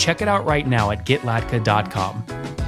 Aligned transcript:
Check 0.00 0.22
it 0.22 0.28
out 0.28 0.46
right 0.46 0.66
now 0.66 0.90
at 0.90 1.04
getlatka.com. 1.04 2.59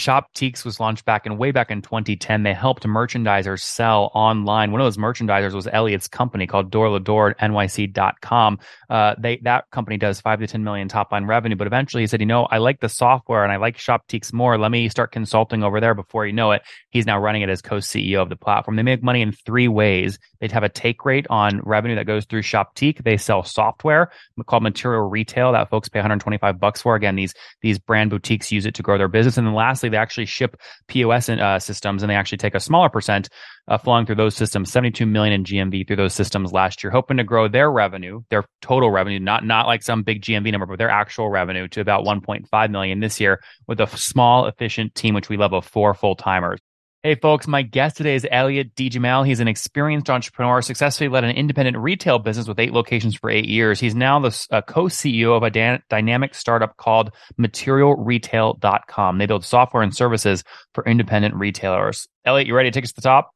Shoptiques 0.00 0.64
was 0.64 0.80
launched 0.80 1.04
back 1.04 1.26
in 1.26 1.36
way 1.36 1.50
back 1.50 1.70
in 1.70 1.82
2010. 1.82 2.42
They 2.42 2.54
helped 2.54 2.84
merchandisers 2.84 3.60
sell 3.60 4.10
online. 4.14 4.72
One 4.72 4.80
of 4.80 4.86
those 4.86 4.96
merchandisers 4.96 5.52
was 5.52 5.68
Elliot's 5.70 6.08
company 6.08 6.46
called 6.46 6.70
Door 6.70 6.98
to 6.98 7.04
Door 7.04 7.34
NYC.com. 7.34 8.58
Uh, 8.88 9.14
they 9.18 9.36
that 9.44 9.70
company 9.70 9.98
does 9.98 10.20
five 10.20 10.40
to 10.40 10.46
10 10.46 10.64
million 10.64 10.88
top 10.88 11.12
line 11.12 11.26
revenue. 11.26 11.56
But 11.56 11.66
eventually 11.66 12.02
he 12.02 12.06
said, 12.06 12.20
you 12.20 12.26
know, 12.26 12.44
I 12.44 12.58
like 12.58 12.80
the 12.80 12.88
software 12.88 13.44
and 13.44 13.52
I 13.52 13.56
like 13.56 13.76
Shoptiques 13.76 14.32
more. 14.32 14.56
Let 14.56 14.70
me 14.70 14.88
start 14.88 15.12
consulting 15.12 15.62
over 15.62 15.80
there 15.80 15.94
before 15.94 16.26
you 16.26 16.32
know 16.32 16.52
it. 16.52 16.62
He's 16.88 17.06
now 17.06 17.18
running 17.18 17.42
it 17.42 17.50
as 17.50 17.60
co-CEO 17.60 18.22
of 18.22 18.30
the 18.30 18.36
platform. 18.36 18.76
They 18.76 18.82
make 18.82 19.02
money 19.02 19.20
in 19.20 19.32
three 19.32 19.68
ways. 19.68 20.18
They'd 20.40 20.52
have 20.52 20.62
a 20.62 20.68
take 20.70 21.04
rate 21.04 21.26
on 21.28 21.60
revenue 21.60 21.96
that 21.96 22.06
goes 22.06 22.24
through 22.24 22.42
Shoptique. 22.42 23.04
They 23.04 23.18
sell 23.18 23.42
software 23.42 24.10
called 24.46 24.62
material 24.62 25.08
retail 25.08 25.52
that 25.52 25.68
folks 25.68 25.90
pay 25.90 25.98
125 25.98 26.58
bucks 26.58 26.80
for. 26.80 26.94
Again, 26.94 27.16
these, 27.16 27.34
these 27.60 27.78
brand 27.78 28.10
boutiques 28.10 28.50
use 28.50 28.64
it 28.64 28.74
to 28.76 28.82
grow 28.82 28.96
their 28.96 29.08
business. 29.08 29.36
And 29.36 29.46
then 29.46 29.54
lastly, 29.54 29.89
they 29.90 29.96
actually 29.96 30.26
ship 30.26 30.56
POS 30.88 31.28
uh, 31.28 31.58
systems, 31.58 32.02
and 32.02 32.10
they 32.10 32.14
actually 32.14 32.38
take 32.38 32.54
a 32.54 32.60
smaller 32.60 32.88
percent 32.88 33.28
uh, 33.68 33.78
flowing 33.78 34.06
through 34.06 34.16
those 34.16 34.34
systems. 34.34 34.70
72 34.70 35.06
million 35.06 35.32
in 35.32 35.44
GMV 35.44 35.86
through 35.86 35.96
those 35.96 36.14
systems 36.14 36.52
last 36.52 36.82
year, 36.82 36.90
hoping 36.90 37.18
to 37.18 37.24
grow 37.24 37.48
their 37.48 37.70
revenue, 37.70 38.20
their 38.30 38.44
total 38.62 38.90
revenue, 38.90 39.20
not 39.20 39.44
not 39.44 39.66
like 39.66 39.82
some 39.82 40.02
big 40.02 40.22
GMV 40.22 40.50
number, 40.52 40.66
but 40.66 40.78
their 40.78 40.90
actual 40.90 41.28
revenue 41.30 41.68
to 41.68 41.80
about 41.80 42.04
1.5 42.04 42.70
million 42.70 43.00
this 43.00 43.20
year 43.20 43.40
with 43.66 43.80
a 43.80 43.86
small, 43.96 44.46
efficient 44.46 44.94
team, 44.94 45.14
which 45.14 45.28
we 45.28 45.36
love 45.36 45.52
of 45.52 45.66
four 45.66 45.94
full 45.94 46.16
timers. 46.16 46.60
Hey, 47.02 47.14
folks, 47.14 47.46
my 47.46 47.62
guest 47.62 47.96
today 47.96 48.14
is 48.14 48.26
Elliot 48.30 48.74
DeJamal. 48.74 49.26
He's 49.26 49.40
an 49.40 49.48
experienced 49.48 50.10
entrepreneur, 50.10 50.60
successfully 50.60 51.08
led 51.08 51.24
an 51.24 51.34
independent 51.34 51.78
retail 51.78 52.18
business 52.18 52.46
with 52.46 52.58
eight 52.58 52.74
locations 52.74 53.16
for 53.16 53.30
eight 53.30 53.46
years. 53.46 53.80
He's 53.80 53.94
now 53.94 54.20
the 54.20 54.46
uh, 54.50 54.60
co 54.60 54.84
CEO 54.84 55.34
of 55.34 55.42
a 55.42 55.48
dan- 55.48 55.82
dynamic 55.88 56.34
startup 56.34 56.76
called 56.76 57.10
MaterialRetail.com. 57.40 59.16
They 59.16 59.24
build 59.24 59.46
software 59.46 59.82
and 59.82 59.96
services 59.96 60.44
for 60.74 60.84
independent 60.84 61.34
retailers. 61.36 62.06
Elliot, 62.26 62.46
you 62.46 62.54
ready 62.54 62.70
to 62.70 62.74
take 62.74 62.84
us 62.84 62.90
to 62.90 62.96
the 62.96 63.08
top? 63.08 63.30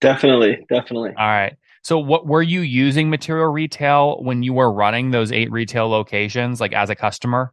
Definitely, 0.00 0.64
definitely. 0.70 1.10
All 1.10 1.28
right. 1.28 1.58
So, 1.82 1.98
what 1.98 2.26
were 2.26 2.40
you 2.40 2.62
using 2.62 3.10
Material 3.10 3.52
Retail 3.52 4.22
when 4.22 4.42
you 4.42 4.54
were 4.54 4.72
running 4.72 5.10
those 5.10 5.32
eight 5.32 5.52
retail 5.52 5.90
locations, 5.90 6.62
like 6.62 6.72
as 6.72 6.88
a 6.88 6.94
customer? 6.94 7.52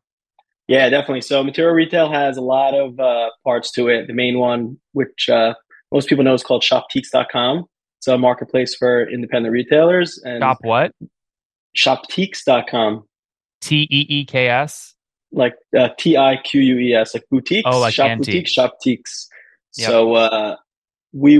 Yeah, 0.67 0.89
definitely. 0.89 1.21
So 1.21 1.43
material 1.43 1.73
retail 1.73 2.11
has 2.11 2.35
a 2.35 2.41
lot 2.41 2.73
of 2.73 2.99
uh, 2.99 3.29
parts 3.43 3.71
to 3.71 3.87
it. 3.87 4.07
The 4.07 4.13
main 4.13 4.37
one, 4.37 4.77
which 4.91 5.29
uh, 5.29 5.53
most 5.91 6.09
people 6.09 6.23
know, 6.23 6.33
is 6.33 6.43
called 6.43 6.61
Shoptiques.com. 6.61 7.65
It's 7.99 8.07
a 8.07 8.17
marketplace 8.17 8.75
for 8.75 9.09
independent 9.09 9.53
retailers. 9.53 10.21
And 10.23 10.41
Shop 10.41 10.57
what? 10.61 10.91
Shoptiques.com. 11.75 13.03
T 13.61 13.87
E 13.89 14.05
E 14.09 14.25
K 14.25 14.49
S. 14.49 14.93
Like 15.31 15.55
uh, 15.77 15.89
T 15.97 16.17
I 16.17 16.37
Q 16.37 16.61
U 16.61 16.79
E 16.79 16.93
S, 16.93 17.13
like 17.13 17.23
boutiques. 17.29 17.63
Oh, 17.65 17.79
like 17.79 17.93
shop 17.93 18.09
antique. 18.09 18.25
boutiques, 18.25 18.55
Shoptiques. 18.55 19.27
Yep. 19.77 19.87
So 19.89 20.13
uh, 20.13 20.55
we, 21.13 21.37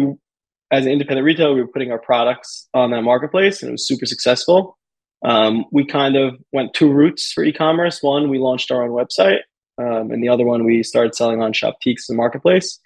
as 0.72 0.85
an 0.85 0.91
independent 0.91 1.25
retailer, 1.25 1.53
we 1.53 1.62
were 1.62 1.68
putting 1.68 1.91
our 1.91 2.00
products 2.00 2.68
on 2.74 2.91
that 2.91 3.01
marketplace, 3.01 3.62
and 3.62 3.69
it 3.69 3.72
was 3.74 3.88
super 3.88 4.06
successful. 4.06 4.76
Um, 5.23 5.66
we 5.72 5.85
kind 5.85 6.16
of 6.16 6.38
went 6.51 6.73
two 6.73 6.91
routes 6.91 7.31
for 7.31 7.44
e-commerce. 7.44 8.03
One, 8.03 8.29
we 8.29 8.38
launched 8.38 8.72
our 8.72 8.83
own 8.83 8.91
website, 8.91 9.39
um, 9.78 10.11
and 10.11 10.23
the 10.23 10.29
other 10.29 10.45
one, 10.45 10.63
we 10.63 10.83
started 10.83 11.16
selling 11.16 11.41
on 11.41 11.53
Shoptiques, 11.53 12.07
the 12.07 12.16
marketplace. 12.16 12.79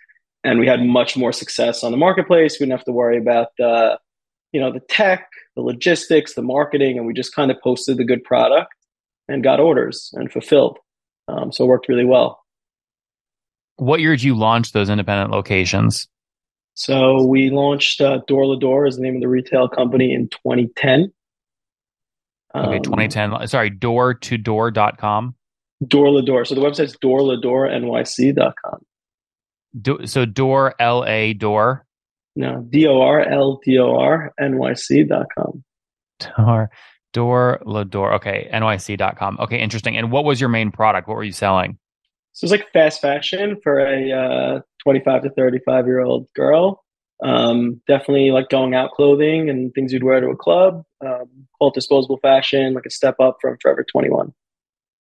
And 0.44 0.59
we 0.59 0.68
had 0.68 0.84
much 0.84 1.16
more 1.16 1.31
success 1.31 1.84
on 1.84 1.91
the 1.91 1.97
marketplace. 1.97 2.53
We 2.53 2.66
didn't 2.66 2.80
have 2.80 2.86
to 2.86 2.91
worry 2.91 3.18
about 3.18 3.50
the, 3.58 4.00
you 4.52 4.59
know, 4.59 4.72
the 4.72 4.80
tech, 4.80 5.30
the 5.56 5.62
logistics, 5.62 6.34
the 6.34 6.41
marketing, 6.41 6.97
and 6.97 7.06
we 7.06 7.14
just 7.14 7.36
kind 7.36 7.52
of 7.52 7.58
posted 7.62 7.97
the 7.97 8.03
good 8.03 8.24
product 8.24 8.74
and 9.28 9.44
got 9.44 9.59
orders 9.59 10.09
and 10.14 10.31
fulfilled. 10.31 10.80
Um, 11.28 11.52
so 11.52 11.64
it 11.64 11.68
worked 11.68 11.88
really 11.88 12.06
well. 12.06 12.41
What 13.78 14.00
year 14.00 14.12
did 14.12 14.24
you 14.24 14.36
launch 14.36 14.74
those 14.74 14.90
independent 14.90 15.31
locations? 15.31 16.08
So 16.74 17.24
we 17.24 17.50
launched 17.50 18.02
uh, 18.02 18.20
Door 18.28 18.53
to 18.53 18.59
Door 18.59 18.88
is 18.88 18.96
the 18.96 19.03
name 19.03 19.16
of 19.16 19.22
the 19.22 19.28
retail 19.28 19.68
company 19.68 20.14
in 20.14 20.28
2010. 20.30 21.12
Okay, 22.56 22.78
Um, 22.78 22.82
2010. 22.84 23.48
Sorry, 23.48 23.70
door 23.70 24.14
to 24.14 24.38
door.com. 24.38 25.36
Door 25.88 26.12
to 26.20 26.22
Door. 26.22 26.46
So 26.46 26.56
the 26.56 26.62
website's 26.62 26.96
doorladoornyc.com. 26.98 28.80
Do, 29.82 30.06
so 30.06 30.26
door 30.26 30.76
L 30.80 31.06
A 31.06 31.34
door 31.34 31.86
No, 32.36 32.66
D 32.70 32.86
O 32.88 33.02
R 33.02 33.22
L 33.22 33.60
D 33.64 33.80
O 33.80 33.96
R 33.98 34.34
N 34.40 34.58
Y 34.58 34.74
C 34.74 35.04
dot 35.04 35.28
com. 35.38 35.64
door 36.38 36.70
door 37.14 37.62
la 37.66 37.84
door. 37.86 38.14
Okay, 38.16 38.50
nyc.com. 38.54 39.38
Okay, 39.40 39.60
interesting. 39.60 39.96
And 39.98 40.12
what 40.12 40.26
was 40.26 40.40
your 40.42 40.50
main 40.50 40.72
product? 40.72 41.08
What 41.08 41.16
were 41.16 41.24
you 41.24 41.32
selling? 41.32 41.78
So 42.34 42.46
it's 42.46 42.52
like 42.52 42.70
fast 42.72 43.02
fashion 43.02 43.58
for 43.64 43.80
a 43.80 44.12
uh, 44.12 44.62
25 44.84 45.24
to 45.24 45.30
35 45.32 45.86
year 45.88 46.02
old 46.02 46.28
girl. 46.36 46.84
Um, 47.24 47.82
definitely 47.88 48.32
like 48.32 48.50
going 48.50 48.74
out 48.74 48.92
clothing 48.92 49.50
and 49.50 49.74
things 49.74 49.94
you'd 49.94 50.04
wear 50.04 50.20
to 50.20 50.28
a 50.28 50.36
club. 50.36 50.84
Um, 51.06 51.48
call 51.58 51.72
disposable 51.72 52.18
fashion, 52.18 52.74
like 52.74 52.86
a 52.86 52.90
step 52.90 53.16
up 53.20 53.38
from 53.42 53.58
Forever 53.62 53.86
21. 53.92 54.34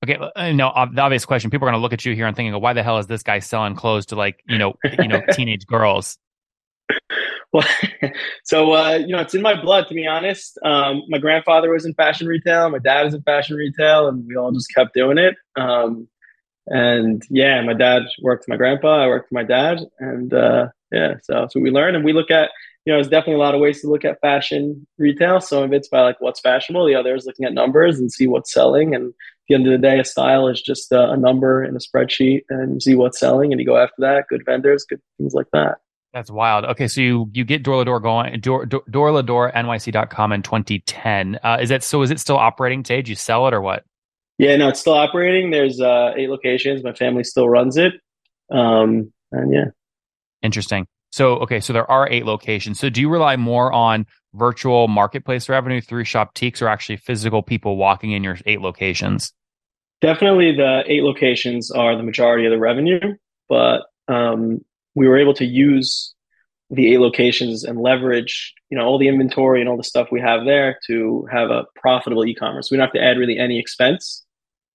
Okay, 0.03 0.17
uh, 0.35 0.51
no, 0.51 0.71
the 0.93 1.01
obvious 1.01 1.25
question. 1.25 1.51
People 1.51 1.67
are 1.67 1.71
going 1.71 1.79
to 1.79 1.81
look 1.81 1.93
at 1.93 2.05
you 2.05 2.15
here 2.15 2.25
and 2.25 2.35
thinking, 2.35 2.59
"Why 2.59 2.73
the 2.73 2.81
hell 2.81 2.97
is 2.97 3.05
this 3.05 3.21
guy 3.21 3.39
selling 3.39 3.75
clothes 3.75 4.07
to 4.07 4.15
like 4.15 4.41
you 4.47 4.57
know 4.57 4.73
you 4.99 5.07
know 5.07 5.21
teenage 5.33 5.67
girls?" 5.67 6.17
Well, 7.53 7.67
so 8.43 8.73
uh, 8.73 8.95
you 8.95 9.15
know, 9.15 9.21
it's 9.21 9.35
in 9.35 9.41
my 9.41 9.59
blood 9.59 9.87
to 9.89 9.93
be 9.93 10.07
honest. 10.07 10.57
Um, 10.63 11.03
my 11.07 11.19
grandfather 11.19 11.69
was 11.69 11.85
in 11.85 11.93
fashion 11.93 12.27
retail, 12.27 12.69
my 12.69 12.79
dad 12.79 13.03
was 13.03 13.13
in 13.13 13.21
fashion 13.21 13.55
retail, 13.55 14.07
and 14.07 14.25
we 14.27 14.35
all 14.35 14.51
just 14.51 14.73
kept 14.73 14.93
doing 14.93 15.17
it. 15.17 15.35
Um, 15.55 16.07
and 16.67 17.21
yeah, 17.29 17.61
my 17.61 17.73
dad 17.73 18.03
worked 18.21 18.45
for 18.45 18.51
my 18.51 18.57
grandpa, 18.57 19.03
I 19.03 19.07
worked 19.07 19.29
for 19.29 19.35
my 19.35 19.43
dad, 19.43 19.79
and 19.99 20.33
uh, 20.33 20.67
yeah, 20.91 21.15
so 21.23 21.33
that's 21.33 21.55
what 21.55 21.61
we 21.61 21.71
learn 21.71 21.95
And 21.95 22.03
we 22.03 22.13
look 22.13 22.31
at, 22.31 22.51
you 22.85 22.91
know, 22.91 22.97
there's 22.97 23.09
definitely 23.09 23.35
a 23.35 23.45
lot 23.45 23.55
of 23.55 23.61
ways 23.61 23.81
to 23.81 23.87
look 23.87 24.03
at 24.03 24.19
fashion 24.21 24.85
retail. 24.97 25.39
Some 25.39 25.63
of 25.63 25.73
it's 25.73 25.87
by 25.87 26.01
like 26.01 26.19
what's 26.19 26.39
fashionable, 26.39 26.85
the 26.85 26.95
other 26.95 27.15
is 27.15 27.25
looking 27.25 27.45
at 27.45 27.53
numbers 27.53 27.99
and 27.99 28.11
see 28.11 28.27
what's 28.27 28.51
selling. 28.51 28.95
And 28.95 29.09
at 29.09 29.13
the 29.47 29.55
end 29.55 29.67
of 29.67 29.71
the 29.71 29.77
day, 29.77 29.99
a 29.99 30.05
style 30.05 30.47
is 30.47 30.61
just 30.61 30.91
a, 30.91 31.11
a 31.11 31.17
number 31.17 31.63
in 31.63 31.75
a 31.75 31.79
spreadsheet, 31.79 32.41
and 32.49 32.73
you 32.75 32.79
see 32.79 32.95
what's 32.95 33.19
selling, 33.19 33.51
and 33.51 33.59
you 33.59 33.65
go 33.65 33.77
after 33.77 33.95
that. 33.99 34.25
Good 34.29 34.43
vendors, 34.45 34.85
good 34.87 35.01
things 35.17 35.33
like 35.33 35.47
that. 35.53 35.77
That's 36.13 36.29
wild. 36.29 36.65
Okay, 36.65 36.87
so 36.87 36.99
you 36.99 37.29
you 37.33 37.45
get 37.45 37.63
door 37.63 37.83
going 37.99 38.39
door 38.41 38.65
door 38.65 38.83
door 38.89 39.11
la 39.11 39.21
nyc.com 39.21 40.33
in 40.33 40.41
2010. 40.41 41.39
Uh, 41.41 41.57
is 41.61 41.69
that 41.69 41.83
so? 41.83 42.01
Is 42.01 42.11
it 42.11 42.19
still 42.19 42.37
operating 42.37 42.83
today? 42.83 42.97
Did 42.97 43.07
you 43.07 43.15
sell 43.15 43.47
it 43.47 43.53
or 43.53 43.61
what? 43.61 43.85
Yeah, 44.37 44.57
no, 44.57 44.69
it's 44.69 44.79
still 44.79 44.95
operating. 44.95 45.51
There's 45.51 45.79
uh, 45.79 46.13
eight 46.17 46.29
locations. 46.29 46.83
My 46.83 46.93
family 46.93 47.23
still 47.23 47.47
runs 47.47 47.77
it. 47.77 47.93
Um, 48.51 49.13
and 49.31 49.53
yeah, 49.53 49.65
Interesting. 50.41 50.87
So, 51.11 51.37
okay, 51.39 51.59
so 51.59 51.73
there 51.73 51.89
are 51.89 52.09
eight 52.09 52.25
locations. 52.25 52.79
So, 52.79 52.89
do 52.89 53.01
you 53.01 53.09
rely 53.09 53.35
more 53.35 53.71
on 53.71 54.05
virtual 54.33 54.87
marketplace 54.87 55.49
revenue 55.49 55.81
through 55.81 56.05
Shoptiques 56.05 56.61
or 56.61 56.67
actually 56.67 56.97
physical 56.97 57.43
people 57.43 57.75
walking 57.75 58.11
in 58.11 58.23
your 58.23 58.37
eight 58.45 58.61
locations? 58.61 59.33
definitely 60.01 60.55
the 60.55 60.83
eight 60.87 61.03
locations 61.03 61.71
are 61.71 61.95
the 61.95 62.03
majority 62.03 62.45
of 62.45 62.51
the 62.51 62.59
revenue, 62.59 63.15
but 63.47 63.83
um, 64.07 64.59
we 64.95 65.07
were 65.07 65.17
able 65.17 65.35
to 65.35 65.45
use 65.45 66.13
the 66.69 66.91
eight 66.93 66.99
locations 66.99 67.63
and 67.63 67.79
leverage, 67.79 68.53
you 68.69 68.77
know, 68.77 68.85
all 68.85 68.97
the 68.97 69.07
inventory 69.07 69.61
and 69.61 69.69
all 69.69 69.77
the 69.77 69.83
stuff 69.83 70.07
we 70.11 70.21
have 70.21 70.45
there 70.45 70.79
to 70.87 71.27
have 71.31 71.49
a 71.51 71.65
profitable 71.75 72.25
e-commerce. 72.25 72.69
We 72.69 72.77
don't 72.77 72.85
have 72.85 72.93
to 72.93 73.03
add 73.03 73.17
really 73.17 73.37
any 73.37 73.59
expense 73.59 74.25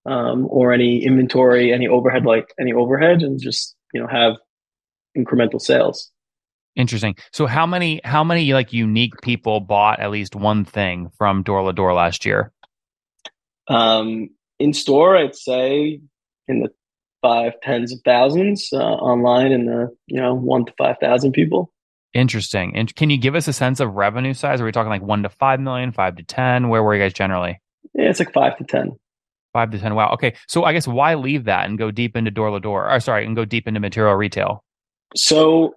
um, 0.04 0.46
or 0.48 0.72
any 0.72 1.04
inventory, 1.04 1.72
any 1.72 1.88
overhead, 1.88 2.24
like 2.24 2.54
any 2.60 2.72
overhead, 2.72 3.22
and 3.22 3.40
just 3.40 3.74
you 3.92 4.00
know 4.00 4.06
have 4.06 4.34
incremental 5.16 5.60
sales. 5.60 6.10
Interesting. 6.76 7.16
So, 7.32 7.46
how 7.46 7.66
many 7.66 8.00
how 8.04 8.22
many 8.22 8.52
like 8.52 8.72
unique 8.72 9.20
people 9.22 9.60
bought 9.60 9.98
at 9.98 10.10
least 10.10 10.36
one 10.36 10.64
thing 10.64 11.10
from 11.16 11.42
Door 11.42 11.66
to 11.66 11.72
Door 11.72 11.94
last 11.94 12.26
year? 12.26 12.52
Um, 13.68 14.28
in 14.58 14.74
store, 14.74 15.16
I'd 15.16 15.34
say 15.34 16.00
in 16.48 16.60
the 16.60 16.68
five 17.22 17.54
tens 17.62 17.92
of 17.92 18.00
thousands. 18.04 18.68
Uh, 18.72 18.76
online, 18.76 19.52
in 19.52 19.66
the 19.66 19.96
you 20.06 20.20
know 20.20 20.34
one 20.34 20.66
to 20.66 20.72
five 20.76 20.96
thousand 21.00 21.32
people. 21.32 21.72
Interesting. 22.12 22.76
And 22.76 22.94
can 22.94 23.10
you 23.10 23.18
give 23.18 23.34
us 23.34 23.48
a 23.48 23.52
sense 23.52 23.80
of 23.80 23.94
revenue 23.94 24.34
size? 24.34 24.60
Are 24.60 24.64
we 24.64 24.72
talking 24.72 24.90
like 24.90 25.02
one 25.02 25.22
to 25.22 25.28
five 25.28 25.60
million, 25.60 25.92
five 25.92 26.16
to 26.16 26.22
ten? 26.22 26.68
Where 26.68 26.82
were 26.82 26.94
you 26.94 27.02
guys 27.02 27.12
generally? 27.12 27.60
Yeah, 27.94 28.10
it's 28.10 28.18
like 28.18 28.32
five 28.32 28.56
to 28.58 28.64
ten. 28.64 28.92
Five 29.54 29.70
to 29.70 29.78
ten. 29.78 29.94
Wow. 29.94 30.10
Okay. 30.12 30.34
So 30.46 30.64
I 30.64 30.74
guess 30.74 30.86
why 30.86 31.14
leave 31.14 31.44
that 31.44 31.66
and 31.66 31.78
go 31.78 31.90
deep 31.90 32.16
into 32.16 32.30
door 32.30 32.50
to 32.50 32.60
door? 32.60 32.90
Or 32.90 33.00
sorry, 33.00 33.24
and 33.24 33.34
go 33.34 33.46
deep 33.46 33.66
into 33.66 33.80
material 33.80 34.14
retail. 34.14 34.62
So 35.14 35.74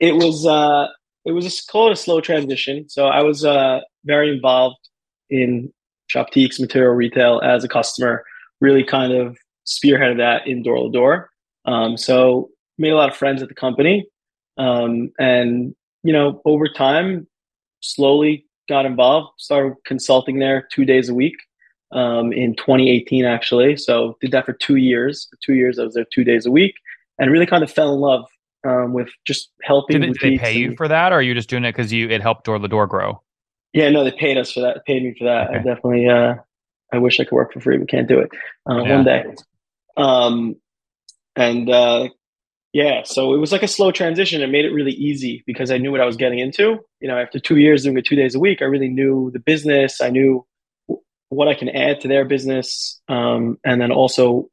it 0.00 0.14
was 0.16 0.46
uh 0.46 0.88
it 1.24 1.32
was 1.32 1.46
a, 1.46 1.72
call 1.72 1.88
it 1.88 1.92
a 1.92 1.96
slow 1.96 2.20
transition. 2.20 2.88
So 2.88 3.06
I 3.06 3.22
was 3.22 3.44
uh 3.44 3.80
very 4.04 4.30
involved 4.30 4.88
in 5.30 5.72
Shoptique's 6.12 6.60
material 6.60 6.92
retail 6.92 7.40
as 7.42 7.64
a 7.64 7.68
customer, 7.68 8.24
really 8.60 8.84
kind 8.84 9.12
of 9.12 9.38
spearheaded 9.66 10.18
that 10.18 10.46
in 10.46 10.62
door 10.62 10.84
to 10.84 10.90
door. 10.90 11.30
Um, 11.64 11.96
so 11.96 12.50
made 12.78 12.90
a 12.90 12.96
lot 12.96 13.08
of 13.08 13.16
friends 13.16 13.42
at 13.42 13.48
the 13.48 13.54
company, 13.54 14.06
um, 14.58 15.10
and 15.18 15.74
you 16.02 16.12
know 16.12 16.42
over 16.44 16.68
time, 16.68 17.26
slowly 17.80 18.44
got 18.68 18.84
involved. 18.84 19.28
Started 19.38 19.74
consulting 19.86 20.38
there 20.38 20.68
two 20.72 20.84
days 20.84 21.08
a 21.08 21.14
week 21.14 21.36
um, 21.92 22.32
in 22.32 22.54
2018, 22.56 23.24
actually. 23.24 23.76
So 23.76 24.16
did 24.20 24.32
that 24.32 24.46
for 24.46 24.52
two 24.52 24.76
years. 24.76 25.28
Two 25.44 25.54
years, 25.54 25.78
I 25.78 25.84
was 25.84 25.94
there 25.94 26.06
two 26.12 26.24
days 26.24 26.46
a 26.46 26.50
week, 26.50 26.74
and 27.18 27.30
really 27.30 27.46
kind 27.46 27.62
of 27.62 27.70
fell 27.70 27.94
in 27.94 28.00
love 28.00 28.24
um, 28.64 28.92
with 28.92 29.08
just 29.26 29.50
helping. 29.62 30.00
Did, 30.00 30.16
they 30.20 30.38
pay 30.38 30.56
you 30.56 30.74
for 30.76 30.88
that, 30.88 31.12
or 31.12 31.16
are 31.16 31.22
you 31.22 31.34
just 31.34 31.48
doing 31.48 31.64
it 31.64 31.72
because 31.72 31.92
you 31.92 32.08
it 32.08 32.20
helped 32.20 32.44
door 32.44 32.58
to 32.58 32.68
door 32.68 32.86
grow? 32.86 33.22
Yeah, 33.72 33.90
no, 33.90 34.04
they 34.04 34.12
paid 34.12 34.36
us 34.36 34.52
for 34.52 34.60
that. 34.60 34.84
Paid 34.86 35.02
me 35.02 35.14
for 35.18 35.24
that. 35.24 35.48
Okay. 35.48 35.58
I 35.58 35.62
definitely. 35.62 36.08
Uh, 36.08 36.34
I 36.92 36.98
wish 36.98 37.18
I 37.18 37.24
could 37.24 37.32
work 37.32 37.52
for 37.52 37.60
free, 37.60 37.78
but 37.78 37.88
can't 37.88 38.08
do 38.08 38.18
it. 38.18 38.30
Uh, 38.68 38.82
yeah. 38.82 38.96
One 38.96 39.04
day. 39.04 39.24
Um, 39.96 40.56
and 41.34 41.70
uh, 41.70 42.08
yeah, 42.72 43.02
so 43.04 43.34
it 43.34 43.38
was 43.38 43.52
like 43.52 43.62
a 43.62 43.68
slow 43.68 43.90
transition. 43.92 44.42
It 44.42 44.48
made 44.48 44.64
it 44.64 44.72
really 44.72 44.92
easy 44.92 45.42
because 45.46 45.70
I 45.70 45.78
knew 45.78 45.90
what 45.90 46.00
I 46.00 46.06
was 46.06 46.16
getting 46.16 46.38
into. 46.38 46.78
You 47.00 47.08
know, 47.08 47.18
after 47.18 47.38
two 47.38 47.56
years 47.56 47.84
doing 47.84 47.96
it 47.96 48.06
two 48.06 48.16
days 48.16 48.34
a 48.34 48.40
week, 48.40 48.62
I 48.62 48.66
really 48.66 48.88
knew 48.88 49.30
the 49.32 49.40
business. 49.40 50.00
I 50.00 50.10
knew 50.10 50.46
what 51.28 51.48
I 51.48 51.54
can 51.54 51.70
add 51.70 52.00
to 52.02 52.08
their 52.08 52.26
business, 52.26 53.00
um, 53.08 53.58
and 53.64 53.80
then 53.80 53.90
also 53.90 54.50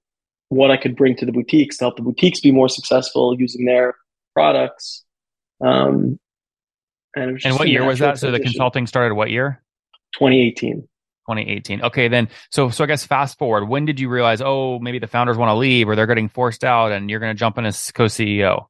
what 0.49 0.71
I 0.71 0.77
could 0.77 0.95
bring 0.95 1.15
to 1.17 1.25
the 1.25 1.31
boutiques 1.31 1.77
to 1.77 1.85
help 1.85 1.95
the 1.95 2.03
boutiques 2.03 2.39
be 2.39 2.51
more 2.51 2.69
successful 2.69 3.35
using 3.39 3.65
their 3.65 3.95
products. 4.33 5.03
Um, 5.61 6.19
and, 7.15 7.39
and 7.43 7.55
what 7.55 7.69
year 7.69 7.85
was 7.85 7.99
that? 7.99 8.17
Transition. 8.17 8.27
So 8.27 8.31
the 8.31 8.39
consulting 8.39 8.87
started 8.87 9.15
what 9.15 9.29
year? 9.29 9.61
2018. 10.13 10.81
2018. 10.81 11.83
Okay, 11.83 12.07
then 12.07 12.27
so 12.51 12.69
so 12.69 12.83
I 12.83 12.87
guess 12.87 13.05
fast 13.05 13.37
forward. 13.37 13.65
When 13.65 13.85
did 13.85 13.99
you 13.99 14.09
realize? 14.09 14.41
Oh, 14.41 14.79
maybe 14.79 14.99
the 14.99 15.07
founders 15.07 15.37
want 15.37 15.49
to 15.49 15.55
leave, 15.55 15.87
or 15.87 15.95
they're 15.95 16.07
getting 16.07 16.29
forced 16.29 16.63
out, 16.63 16.91
and 16.91 17.09
you're 17.09 17.19
going 17.19 17.35
to 17.35 17.39
jump 17.39 17.57
in 17.57 17.65
as 17.65 17.91
co-CEO? 17.91 18.65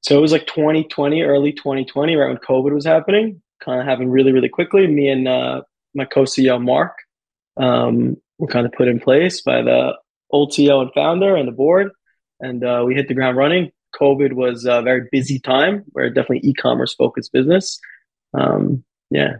So 0.00 0.16
it 0.16 0.20
was 0.20 0.32
like 0.32 0.46
2020, 0.46 1.22
early 1.22 1.52
2020, 1.52 2.16
right 2.16 2.28
when 2.28 2.38
COVID 2.38 2.72
was 2.72 2.84
happening, 2.84 3.40
kind 3.62 3.80
of 3.80 3.86
happening 3.86 4.10
really, 4.10 4.32
really 4.32 4.48
quickly. 4.48 4.86
Me 4.86 5.08
and 5.08 5.28
uh, 5.28 5.62
my 5.94 6.04
co-CEO 6.06 6.62
Mark 6.62 6.94
um, 7.56 8.16
were 8.38 8.48
kind 8.48 8.66
of 8.66 8.72
put 8.72 8.88
in 8.88 8.98
place 8.98 9.42
by 9.42 9.62
the 9.62 9.92
old 10.32 10.52
CEO 10.52 10.80
and 10.82 10.90
founder 10.94 11.36
and 11.36 11.46
the 11.46 11.52
board, 11.52 11.90
and 12.40 12.64
uh, 12.64 12.82
we 12.86 12.94
hit 12.94 13.08
the 13.08 13.14
ground 13.14 13.36
running. 13.36 13.70
COVID 14.00 14.32
was 14.32 14.64
a 14.64 14.82
very 14.82 15.06
busy 15.12 15.38
time. 15.38 15.84
We're 15.92 16.08
definitely 16.08 16.48
e-commerce 16.48 16.94
focused 16.94 17.32
business. 17.32 17.78
Um, 18.32 18.84
yeah, 19.10 19.36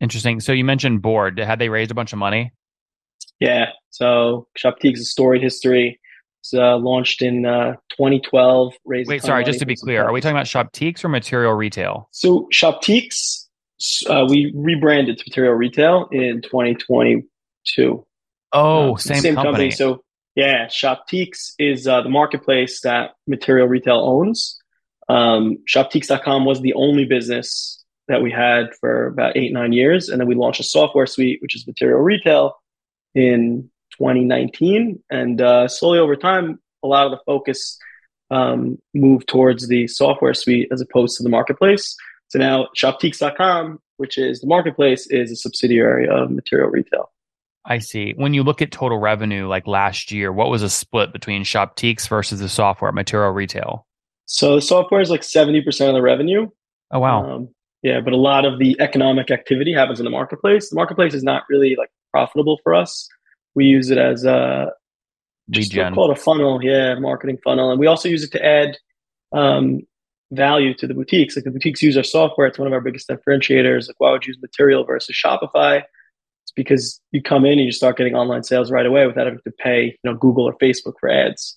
Interesting. 0.00 0.40
So 0.40 0.52
you 0.52 0.64
mentioned 0.64 1.02
board. 1.02 1.38
Had 1.38 1.58
they 1.58 1.68
raised 1.68 1.90
a 1.90 1.94
bunch 1.94 2.12
of 2.12 2.18
money? 2.18 2.52
Yeah. 3.40 3.70
So 3.90 4.48
Shoptique's 4.58 5.00
a 5.00 5.04
storied 5.04 5.42
history. 5.42 5.98
It's 6.40 6.54
uh, 6.54 6.76
launched 6.76 7.22
in 7.22 7.46
uh, 7.46 7.72
2012. 7.90 8.74
Raised 8.84 9.08
Wait, 9.08 9.22
sorry. 9.22 9.44
Just 9.44 9.58
to 9.60 9.66
be 9.66 9.74
clear, 9.74 10.04
are 10.04 10.12
we 10.12 10.20
talking 10.20 10.36
about 10.36 10.46
Shoptiques 10.46 11.04
or 11.04 11.08
Material 11.08 11.52
Retail? 11.52 12.08
So 12.12 12.46
Shoptiques, 12.52 13.46
uh, 14.08 14.26
we 14.28 14.52
rebranded 14.54 15.18
to 15.18 15.24
Material 15.26 15.54
Retail 15.54 16.08
in 16.12 16.42
2022. 16.42 18.06
Oh, 18.52 18.94
uh, 18.94 18.96
same, 18.98 19.20
same 19.20 19.34
company. 19.34 19.52
company. 19.52 19.70
So 19.70 20.02
yeah, 20.34 20.66
Shoptiques 20.66 21.52
is 21.58 21.88
uh, 21.88 22.02
the 22.02 22.10
marketplace 22.10 22.80
that 22.82 23.12
Material 23.26 23.66
Retail 23.66 23.98
owns. 23.98 24.58
Um, 25.08 25.58
Shoptiques.com 25.66 26.44
was 26.44 26.60
the 26.60 26.74
only 26.74 27.06
business 27.06 27.82
that 28.08 28.22
we 28.22 28.30
had 28.30 28.74
for 28.80 29.06
about 29.06 29.36
eight, 29.36 29.52
nine 29.52 29.72
years. 29.72 30.08
And 30.08 30.20
then 30.20 30.28
we 30.28 30.34
launched 30.34 30.60
a 30.60 30.64
software 30.64 31.06
suite, 31.06 31.40
which 31.42 31.56
is 31.56 31.66
Material 31.66 32.00
Retail 32.00 32.54
in 33.14 33.70
2019. 33.98 35.02
And 35.10 35.40
uh, 35.40 35.68
slowly 35.68 35.98
over 35.98 36.16
time, 36.16 36.60
a 36.82 36.86
lot 36.86 37.06
of 37.06 37.12
the 37.12 37.20
focus 37.24 37.78
um, 38.30 38.78
moved 38.94 39.28
towards 39.28 39.68
the 39.68 39.86
software 39.88 40.34
suite 40.34 40.68
as 40.70 40.80
opposed 40.80 41.16
to 41.16 41.22
the 41.22 41.28
marketplace. 41.28 41.96
So 42.28 42.38
now 42.38 42.68
shoptiques.com, 42.76 43.80
which 43.96 44.18
is 44.18 44.40
the 44.40 44.46
marketplace, 44.46 45.06
is 45.06 45.30
a 45.30 45.36
subsidiary 45.36 46.08
of 46.08 46.30
Material 46.30 46.68
Retail. 46.68 47.10
I 47.66 47.78
see. 47.78 48.14
When 48.16 48.32
you 48.32 48.42
look 48.42 48.62
at 48.62 48.70
total 48.70 48.98
revenue, 48.98 49.48
like 49.48 49.66
last 49.66 50.12
year, 50.12 50.32
what 50.32 50.50
was 50.50 50.62
a 50.62 50.70
split 50.70 51.12
between 51.12 51.42
Shoptiques 51.42 52.08
versus 52.08 52.38
the 52.38 52.48
software, 52.48 52.92
Material 52.92 53.32
Retail? 53.32 53.86
So 54.26 54.54
the 54.56 54.62
software 54.62 55.00
is 55.00 55.10
like 55.10 55.22
70% 55.22 55.66
of 55.88 55.94
the 55.94 56.02
revenue. 56.02 56.48
Oh, 56.92 57.00
wow. 57.00 57.28
Um, 57.28 57.48
yeah, 57.82 58.00
but 58.00 58.12
a 58.12 58.16
lot 58.16 58.44
of 58.44 58.58
the 58.58 58.76
economic 58.80 59.30
activity 59.30 59.72
happens 59.72 60.00
in 60.00 60.04
the 60.04 60.10
marketplace. 60.10 60.70
The 60.70 60.76
marketplace 60.76 61.14
is 61.14 61.22
not 61.22 61.44
really 61.48 61.76
like 61.76 61.90
profitable 62.12 62.58
for 62.62 62.74
us. 62.74 63.08
We 63.54 63.66
use 63.66 63.90
it 63.90 63.98
as 63.98 64.24
a 64.24 64.72
just 65.50 65.72
call 65.72 66.10
it 66.10 66.18
a 66.18 66.20
funnel, 66.20 66.60
yeah, 66.62 66.94
marketing 66.96 67.38
funnel, 67.44 67.70
and 67.70 67.78
we 67.78 67.86
also 67.86 68.08
use 68.08 68.24
it 68.24 68.32
to 68.32 68.44
add 68.44 68.76
um, 69.32 69.82
value 70.32 70.74
to 70.74 70.86
the 70.86 70.94
boutiques. 70.94 71.36
Like 71.36 71.44
the 71.44 71.52
boutiques 71.52 71.80
use 71.80 71.96
our 71.96 72.02
software; 72.02 72.48
it's 72.48 72.58
one 72.58 72.66
of 72.66 72.72
our 72.72 72.80
biggest 72.80 73.08
differentiators. 73.08 73.86
Like, 73.86 73.96
why 73.98 74.10
would 74.10 74.26
you 74.26 74.32
use 74.32 74.42
Material 74.42 74.84
versus 74.84 75.16
Shopify? 75.16 75.82
Because 76.56 77.00
you 77.12 77.22
come 77.22 77.44
in 77.44 77.52
and 77.52 77.66
you 77.66 77.72
start 77.72 77.96
getting 77.96 78.14
online 78.14 78.42
sales 78.42 78.70
right 78.70 78.86
away 78.86 79.06
without 79.06 79.26
having 79.26 79.40
to 79.44 79.52
pay, 79.62 79.84
you 79.84 80.10
know, 80.10 80.14
Google 80.14 80.44
or 80.44 80.56
Facebook 80.56 80.94
for 80.98 81.08
ads. 81.08 81.56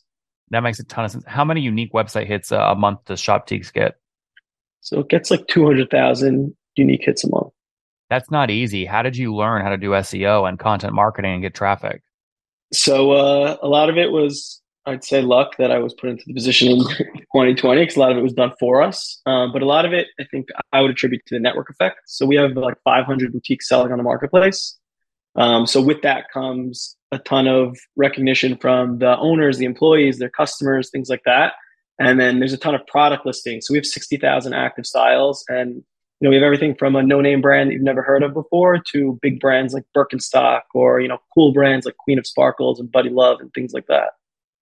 That 0.51 0.61
makes 0.61 0.79
a 0.79 0.83
ton 0.83 1.05
of 1.05 1.11
sense. 1.11 1.23
How 1.25 1.45
many 1.45 1.61
unique 1.61 1.93
website 1.93 2.27
hits 2.27 2.51
a 2.51 2.75
month 2.75 3.05
does 3.05 3.21
Shoptiques 3.21 3.71
get? 3.71 3.95
So 4.81 4.99
it 4.99 5.09
gets 5.09 5.31
like 5.31 5.47
200,000 5.47 6.55
unique 6.75 7.03
hits 7.05 7.23
a 7.23 7.29
month. 7.29 7.53
That's 8.09 8.31
not 8.31 8.49
easy. 8.49 8.85
How 8.85 9.03
did 9.03 9.15
you 9.15 9.35
learn 9.35 9.61
how 9.61 9.69
to 9.69 9.77
do 9.77 9.91
SEO 9.91 10.49
and 10.49 10.57
content 10.57 10.93
marketing 10.93 11.33
and 11.33 11.41
get 11.41 11.53
traffic? 11.53 12.01
So 12.73 13.11
uh, 13.11 13.57
a 13.61 13.67
lot 13.67 13.89
of 13.89 13.97
it 13.97 14.11
was, 14.11 14.61
I'd 14.87 15.03
say, 15.03 15.21
luck 15.21 15.57
that 15.57 15.71
I 15.71 15.77
was 15.77 15.93
put 15.93 16.09
into 16.09 16.23
the 16.25 16.33
position 16.33 16.69
in 16.69 16.79
2020 16.87 17.81
because 17.81 17.95
a 17.95 17.99
lot 17.99 18.11
of 18.11 18.17
it 18.17 18.21
was 18.21 18.33
done 18.33 18.53
for 18.59 18.81
us. 18.81 19.21
Um, 19.27 19.51
but 19.53 19.61
a 19.61 19.65
lot 19.65 19.85
of 19.85 19.93
it, 19.93 20.07
I 20.19 20.23
think, 20.23 20.47
I 20.73 20.81
would 20.81 20.91
attribute 20.91 21.21
to 21.27 21.35
the 21.35 21.39
network 21.39 21.69
effect. 21.69 21.99
So 22.07 22.25
we 22.25 22.35
have 22.37 22.57
like 22.57 22.77
500 22.83 23.31
boutiques 23.31 23.67
selling 23.67 23.91
on 23.91 23.99
the 23.99 24.03
marketplace. 24.03 24.78
Um, 25.39 25.65
so 25.65 25.81
with 25.81 26.01
that 26.01 26.25
comes 26.31 26.95
a 27.11 27.17
ton 27.17 27.47
of 27.47 27.77
recognition 27.95 28.57
from 28.57 28.99
the 28.99 29.17
owners, 29.17 29.57
the 29.57 29.65
employees, 29.65 30.19
their 30.19 30.29
customers, 30.29 30.89
things 30.91 31.09
like 31.09 31.23
that. 31.25 31.53
And 31.97 32.19
then 32.19 32.39
there's 32.39 32.53
a 32.53 32.57
ton 32.57 32.75
of 32.75 32.85
product 32.87 33.25
listings. 33.25 33.65
So 33.65 33.73
we 33.73 33.77
have 33.77 33.85
60,000 33.85 34.53
active 34.53 34.85
styles 34.85 35.43
and 35.49 35.83
you 36.19 36.27
know, 36.27 36.31
we 36.31 36.35
have 36.35 36.43
everything 36.43 36.75
from 36.75 36.97
a 36.97 37.03
no-name 37.03 37.39
brand 37.39 37.69
that 37.69 37.73
you've 37.73 37.81
never 37.81 38.01
heard 38.01 38.23
of 38.23 38.33
before 38.33 38.77
to 38.91 39.17
big 39.21 39.39
brands 39.39 39.73
like 39.73 39.85
Birkenstock 39.95 40.63
or, 40.73 40.99
you 40.99 41.07
know, 41.07 41.19
cool 41.33 41.53
brands 41.53 41.85
like 41.85 41.95
Queen 41.95 42.19
of 42.19 42.27
Sparkles 42.27 42.77
and 42.77 42.91
Buddy 42.91 43.09
Love 43.09 43.39
and 43.39 43.53
things 43.53 43.71
like 43.73 43.87
that. 43.87 44.09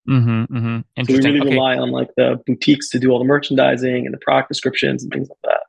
Mm-hmm, 0.08 0.56
mm-hmm. 0.56 1.04
So 1.04 1.14
we 1.14 1.18
really 1.18 1.40
okay. 1.40 1.50
rely 1.50 1.76
on 1.76 1.90
like 1.90 2.10
the 2.16 2.40
boutiques 2.46 2.90
to 2.92 3.00
do 3.00 3.10
all 3.10 3.18
the 3.18 3.26
merchandising 3.26 4.06
and 4.06 4.14
the 4.14 4.20
product 4.20 4.50
descriptions 4.50 5.02
and 5.02 5.12
things 5.12 5.30
like 5.30 5.40
that. 5.46 5.62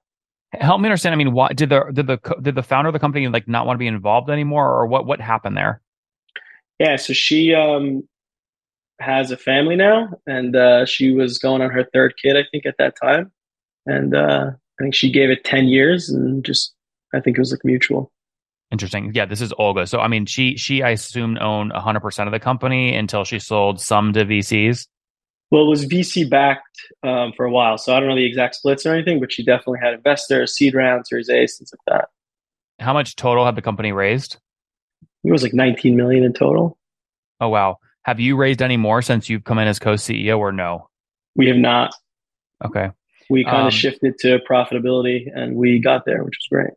Help 0.52 0.80
me 0.80 0.86
understand. 0.86 1.12
I 1.12 1.16
mean, 1.16 1.32
why 1.32 1.52
did 1.52 1.68
the 1.68 1.84
did 1.92 2.06
the 2.06 2.18
did 2.40 2.54
the 2.54 2.62
founder 2.62 2.88
of 2.88 2.94
the 2.94 2.98
company 2.98 3.28
like 3.28 3.46
not 3.46 3.66
want 3.66 3.76
to 3.76 3.78
be 3.78 3.86
involved 3.86 4.30
anymore, 4.30 4.66
or 4.66 4.86
what 4.86 5.06
what 5.06 5.20
happened 5.20 5.56
there? 5.56 5.82
Yeah, 6.78 6.96
so 6.96 7.12
she 7.12 7.54
um 7.54 8.08
has 9.00 9.30
a 9.30 9.36
family 9.36 9.76
now, 9.76 10.08
and 10.26 10.56
uh, 10.56 10.86
she 10.86 11.12
was 11.12 11.38
going 11.38 11.62
on 11.62 11.70
her 11.70 11.84
third 11.92 12.14
kid, 12.20 12.36
I 12.36 12.44
think, 12.50 12.66
at 12.66 12.76
that 12.78 12.94
time. 13.00 13.30
And 13.86 14.14
uh, 14.14 14.50
I 14.78 14.82
think 14.82 14.94
she 14.94 15.10
gave 15.10 15.30
it 15.30 15.44
ten 15.44 15.66
years, 15.66 16.08
and 16.08 16.44
just 16.44 16.74
I 17.14 17.20
think 17.20 17.36
it 17.36 17.40
was 17.40 17.50
like 17.50 17.64
mutual. 17.64 18.10
Interesting. 18.70 19.12
Yeah, 19.14 19.24
this 19.24 19.40
is 19.40 19.52
Olga. 19.58 19.86
So 19.86 20.00
I 20.00 20.08
mean, 20.08 20.26
she 20.26 20.56
she 20.56 20.82
I 20.82 20.90
assume 20.90 21.36
owned 21.38 21.72
hundred 21.72 22.00
percent 22.00 22.26
of 22.26 22.32
the 22.32 22.40
company 22.40 22.94
until 22.94 23.24
she 23.24 23.38
sold 23.38 23.80
some 23.80 24.12
to 24.14 24.24
VCs. 24.24 24.86
Well, 25.50 25.62
it 25.62 25.68
was 25.68 25.86
VC 25.86 26.28
backed 26.28 26.78
um, 27.02 27.32
for 27.36 27.46
a 27.46 27.50
while, 27.50 27.78
so 27.78 27.94
I 27.94 28.00
don't 28.00 28.08
know 28.08 28.16
the 28.16 28.26
exact 28.26 28.56
splits 28.56 28.84
or 28.84 28.92
anything, 28.92 29.18
but 29.18 29.32
she 29.32 29.42
definitely 29.42 29.78
had 29.82 29.94
investors, 29.94 30.54
seed 30.54 30.74
round, 30.74 31.06
Series 31.06 31.30
A, 31.30 31.46
things 31.46 31.72
like 31.72 31.80
that. 31.86 32.08
How 32.84 32.92
much 32.92 33.16
total 33.16 33.44
had 33.46 33.56
the 33.56 33.62
company 33.62 33.92
raised? 33.92 34.38
It 35.24 35.32
was 35.32 35.42
like 35.42 35.54
19 35.54 35.96
million 35.96 36.22
in 36.22 36.32
total. 36.32 36.78
Oh 37.40 37.48
wow! 37.48 37.78
Have 38.02 38.20
you 38.20 38.36
raised 38.36 38.62
any 38.62 38.76
more 38.76 39.02
since 39.02 39.28
you've 39.28 39.44
come 39.44 39.58
in 39.58 39.68
as 39.68 39.78
co-CEO 39.78 40.38
or 40.38 40.52
no? 40.52 40.88
We 41.34 41.48
have 41.48 41.56
not. 41.56 41.94
Okay. 42.64 42.90
We 43.30 43.44
kind 43.44 43.58
of 43.58 43.64
um, 43.64 43.70
shifted 43.70 44.18
to 44.20 44.38
profitability 44.50 45.26
and 45.34 45.54
we 45.54 45.78
got 45.78 46.04
there, 46.06 46.24
which 46.24 46.36
was 46.38 46.46
great. 46.50 46.70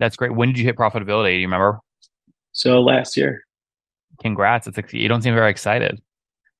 That's 0.00 0.16
great. 0.16 0.34
When 0.34 0.48
did 0.48 0.58
you 0.58 0.64
hit 0.64 0.76
profitability? 0.76 1.34
Do 1.34 1.38
you 1.38 1.46
remember? 1.46 1.78
So 2.52 2.80
last 2.80 3.16
year. 3.16 3.44
Congrats. 4.20 4.66
It's 4.66 4.92
you 4.92 5.08
don't 5.08 5.22
seem 5.22 5.34
very 5.34 5.50
excited. 5.50 6.00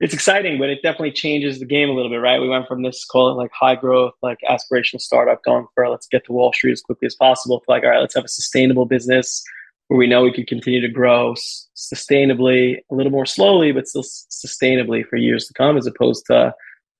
It's 0.01 0.13
exciting, 0.13 0.59
but 0.59 0.71
it 0.71 0.83
definitely 0.83 1.13
changes 1.13 1.61
the 1.61 1.67
game 1.67 1.89
a 1.89 1.93
little 1.93 2.11
bit, 2.11 2.17
right? 2.17 2.41
We 2.41 2.49
went 2.49 2.67
from 2.67 2.83
this 2.83 3.05
call 3.05 3.31
it 3.31 3.35
like 3.35 3.53
high 3.53 3.77
growth, 3.77 4.13
like 4.23 4.39
aspirational 4.49 5.01
startup 5.01 5.43
going 5.45 5.67
for 5.75 5.89
let's 5.89 6.09
get 6.09 6.25
to 6.27 6.33
Wall 6.33 6.53
Street 6.53 6.73
as 6.73 6.81
quickly 6.81 7.07
as 7.07 7.15
possible 7.15 7.61
to 7.61 7.65
like, 7.69 7.85
all 7.85 7.91
right, 7.91 8.01
let's 8.01 8.15
have 8.15 8.25
a 8.25 8.29
sustainable 8.29 8.87
business 8.87 9.43
where 9.89 9.99
we 9.99 10.07
know 10.07 10.23
we 10.23 10.33
can 10.33 10.47
continue 10.47 10.81
to 10.81 10.89
grow 10.89 11.35
sustainably, 11.77 12.79
a 12.91 12.95
little 12.95 13.13
more 13.13 13.27
slowly, 13.27 13.71
but 13.73 13.87
still 13.87 14.03
sustainably 14.03 15.07
for 15.07 15.17
years 15.17 15.47
to 15.47 15.55
come, 15.55 15.77
as 15.77 15.87
opposed 15.87 16.27
to, 16.27 16.55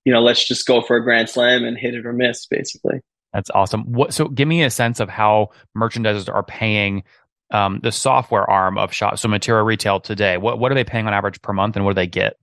you 0.05 0.13
know, 0.13 0.21
let's 0.21 0.47
just 0.47 0.65
go 0.65 0.81
for 0.81 0.95
a 0.95 1.03
grand 1.03 1.29
slam 1.29 1.63
and 1.65 1.77
hit 1.77 1.95
it 1.95 2.05
or 2.05 2.13
miss, 2.13 2.45
basically. 2.45 3.01
That's 3.33 3.49
awesome. 3.49 3.91
What 3.91 4.13
so 4.13 4.29
give 4.29 4.47
me 4.47 4.63
a 4.63 4.69
sense 4.69 5.01
of 5.01 5.09
how 5.09 5.49
merchandisers 5.77 6.33
are 6.33 6.43
paying 6.43 7.03
um, 7.51 7.81
the 7.83 7.91
software 7.91 8.49
arm 8.49 8.77
of 8.77 8.93
shop 8.93 9.19
so 9.19 9.27
material 9.27 9.65
retail 9.65 9.99
today. 9.99 10.37
What 10.37 10.59
what 10.59 10.71
are 10.71 10.75
they 10.75 10.85
paying 10.85 11.07
on 11.07 11.13
average 11.13 11.41
per 11.41 11.51
month 11.51 11.75
and 11.75 11.83
what 11.83 11.91
do 11.91 11.95
they 11.95 12.07
get? 12.07 12.37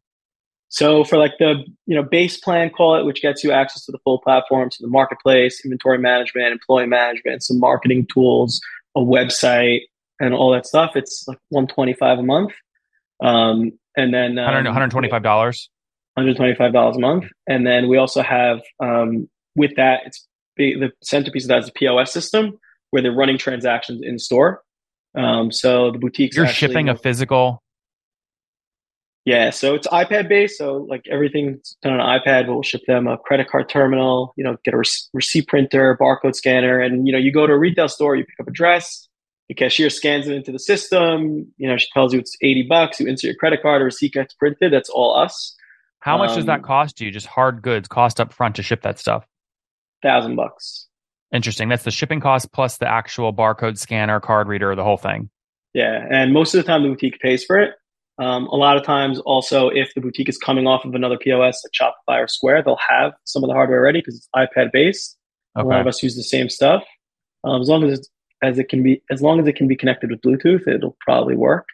So 0.72 1.04
for 1.04 1.18
like 1.18 1.34
the 1.38 1.64
you 1.84 1.94
know 1.94 2.02
base 2.02 2.38
plan, 2.38 2.70
call 2.70 2.96
it, 2.96 3.04
which 3.04 3.20
gets 3.20 3.44
you 3.44 3.52
access 3.52 3.84
to 3.84 3.92
the 3.92 3.98
full 3.98 4.18
platform, 4.18 4.70
to 4.70 4.78
the 4.80 4.88
marketplace, 4.88 5.62
inventory 5.62 5.98
management, 5.98 6.50
employee 6.50 6.86
management, 6.86 7.42
some 7.42 7.60
marketing 7.60 8.06
tools, 8.12 8.58
a 8.96 9.00
website, 9.00 9.80
and 10.18 10.32
all 10.32 10.50
that 10.52 10.66
stuff. 10.66 10.92
It's 10.94 11.28
like 11.28 11.36
one 11.50 11.66
twenty 11.66 11.92
five 11.92 12.18
a 12.18 12.22
month, 12.22 12.52
um, 13.22 13.72
and 13.98 14.14
then 14.14 14.38
um, 14.38 14.46
one 14.46 14.64
hundred 14.64 14.90
twenty 14.90 15.10
five 15.10 15.22
dollars. 15.22 15.68
One 16.14 16.24
hundred 16.24 16.38
twenty 16.38 16.54
five 16.54 16.72
dollars 16.72 16.96
a 16.96 17.00
month, 17.00 17.26
and 17.46 17.66
then 17.66 17.88
we 17.88 17.98
also 17.98 18.22
have 18.22 18.62
um, 18.80 19.28
with 19.54 19.76
that 19.76 20.00
it's 20.06 20.26
the 20.56 20.90
centerpiece 21.02 21.44
of 21.44 21.48
that 21.48 21.58
is 21.58 21.66
the 21.66 21.72
POS 21.72 22.10
system 22.10 22.58
where 22.92 23.02
they're 23.02 23.12
running 23.12 23.36
transactions 23.36 24.00
in 24.02 24.18
store. 24.18 24.62
Um, 25.14 25.52
so 25.52 25.90
the 25.90 25.98
boutiques. 25.98 26.34
You're 26.34 26.46
actually, 26.46 26.68
shipping 26.68 26.88
a 26.88 26.96
physical. 26.96 27.62
Yeah, 29.24 29.50
so 29.50 29.74
it's 29.74 29.86
iPad 29.86 30.28
based. 30.28 30.58
So 30.58 30.78
like 30.88 31.04
everything's 31.08 31.76
done 31.82 31.92
on 31.92 32.00
an 32.00 32.20
iPad. 32.20 32.48
We'll 32.48 32.62
ship 32.62 32.82
them 32.86 33.06
a 33.06 33.16
credit 33.16 33.48
card 33.48 33.68
terminal. 33.68 34.34
You 34.36 34.44
know, 34.44 34.56
get 34.64 34.74
a 34.74 34.82
receipt 35.12 35.46
printer, 35.48 35.96
barcode 36.00 36.34
scanner, 36.34 36.80
and 36.80 37.06
you 37.06 37.12
know, 37.12 37.18
you 37.18 37.32
go 37.32 37.46
to 37.46 37.52
a 37.52 37.58
retail 37.58 37.88
store, 37.88 38.16
you 38.16 38.24
pick 38.24 38.40
up 38.40 38.48
a 38.48 38.52
dress. 38.52 39.08
The 39.48 39.54
cashier 39.54 39.90
scans 39.90 40.26
it 40.26 40.34
into 40.34 40.50
the 40.50 40.58
system. 40.58 41.52
You 41.56 41.68
know, 41.68 41.76
she 41.76 41.88
tells 41.92 42.12
you 42.12 42.18
it's 42.18 42.36
eighty 42.42 42.62
bucks. 42.62 42.98
You 42.98 43.06
insert 43.06 43.28
your 43.28 43.36
credit 43.36 43.62
card, 43.62 43.82
a 43.82 43.84
receipt 43.84 44.12
gets 44.12 44.34
printed. 44.34 44.72
That's 44.72 44.90
all 44.90 45.16
us. 45.16 45.54
How 46.00 46.18
much 46.18 46.30
um, 46.30 46.36
does 46.36 46.46
that 46.46 46.58
um, 46.58 46.62
cost 46.62 47.00
you? 47.00 47.12
Just 47.12 47.26
hard 47.26 47.62
goods 47.62 47.86
cost 47.86 48.20
up 48.20 48.32
front 48.32 48.56
to 48.56 48.62
ship 48.62 48.82
that 48.82 48.98
stuff 48.98 49.24
thousand 50.02 50.36
bucks. 50.36 50.88
Interesting. 51.32 51.68
That's 51.68 51.84
the 51.84 51.90
shipping 51.90 52.20
cost 52.20 52.52
plus 52.52 52.76
the 52.76 52.88
actual 52.88 53.32
barcode 53.32 53.78
scanner, 53.78 54.20
card 54.20 54.48
reader, 54.48 54.74
the 54.74 54.84
whole 54.84 54.98
thing. 54.98 55.30
Yeah, 55.72 56.06
and 56.10 56.34
most 56.34 56.54
of 56.54 56.58
the 56.62 56.66
time 56.66 56.82
the 56.82 56.90
boutique 56.90 57.18
pays 57.20 57.44
for 57.44 57.58
it. 57.58 57.74
Um, 58.22 58.46
a 58.46 58.56
lot 58.56 58.76
of 58.76 58.84
times, 58.84 59.18
also, 59.20 59.68
if 59.68 59.92
the 59.94 60.00
boutique 60.00 60.28
is 60.28 60.38
coming 60.38 60.68
off 60.68 60.84
of 60.84 60.94
another 60.94 61.18
POS 61.18 61.64
like 61.64 61.72
Shopify 61.72 62.22
or 62.22 62.28
Square, 62.28 62.62
they'll 62.62 62.78
have 62.88 63.14
some 63.24 63.42
of 63.42 63.48
the 63.48 63.54
hardware 63.54 63.80
ready 63.80 63.98
because 63.98 64.16
it's 64.16 64.28
iPad 64.36 64.70
based. 64.72 65.18
Okay. 65.58 65.66
A 65.66 65.68
lot 65.68 65.80
of 65.80 65.88
us 65.88 66.02
use 66.04 66.14
the 66.14 66.22
same 66.22 66.48
stuff. 66.48 66.84
Um, 67.42 67.60
as 67.60 67.68
long 67.68 67.82
as 67.82 68.08
as 68.40 68.58
it 68.58 68.68
can 68.68 68.82
be, 68.82 69.02
as 69.10 69.22
long 69.22 69.40
as 69.40 69.48
it 69.48 69.56
can 69.56 69.66
be 69.66 69.74
connected 69.74 70.10
with 70.10 70.20
Bluetooth, 70.20 70.68
it'll 70.68 70.96
probably 71.00 71.34
work. 71.34 71.66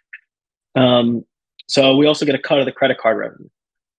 Um, 0.75 1.25
so 1.69 1.97
we 1.97 2.07
also 2.07 2.25
get 2.25 2.35
a 2.35 2.39
cut 2.39 2.61
of 2.61 2.65
the 2.65 2.73
credit 2.73 2.97
card 2.97 3.19
revenue. 3.19 3.49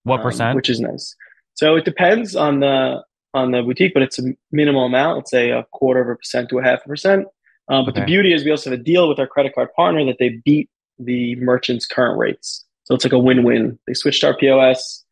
What 0.03 0.21
um, 0.21 0.23
percent? 0.23 0.55
which 0.55 0.69
is 0.69 0.79
nice. 0.79 1.15
So 1.53 1.75
it 1.75 1.85
depends 1.85 2.35
on 2.35 2.61
the 2.61 3.03
on 3.35 3.51
the 3.51 3.61
boutique, 3.61 3.93
but 3.93 4.01
it's 4.01 4.17
a 4.17 4.23
minimal 4.51 4.85
amount. 4.85 5.17
Let's 5.17 5.31
say 5.31 5.51
a 5.51 5.67
quarter 5.71 6.01
of 6.01 6.09
a 6.09 6.15
percent 6.15 6.49
to 6.49 6.57
a 6.57 6.63
half 6.63 6.79
a 6.83 6.87
percent. 6.87 7.27
Um, 7.67 7.85
but 7.85 7.91
okay. 7.91 7.99
the 7.99 8.05
beauty 8.07 8.33
is 8.33 8.43
we 8.43 8.49
also 8.49 8.71
have 8.71 8.79
a 8.79 8.83
deal 8.83 9.07
with 9.07 9.19
our 9.19 9.27
credit 9.27 9.53
card 9.53 9.69
partner 9.75 10.03
that 10.05 10.17
they 10.17 10.41
beat 10.43 10.67
the 10.99 11.35
merchant's 11.35 11.85
current 11.85 12.17
rates. 12.17 12.65
So 12.83 12.95
it's 12.95 13.03
like 13.03 13.13
a 13.13 13.19
win-win. 13.19 13.77
They 13.87 13.93
switched 13.93 14.23
our 14.23 14.35
POS. 14.35 15.05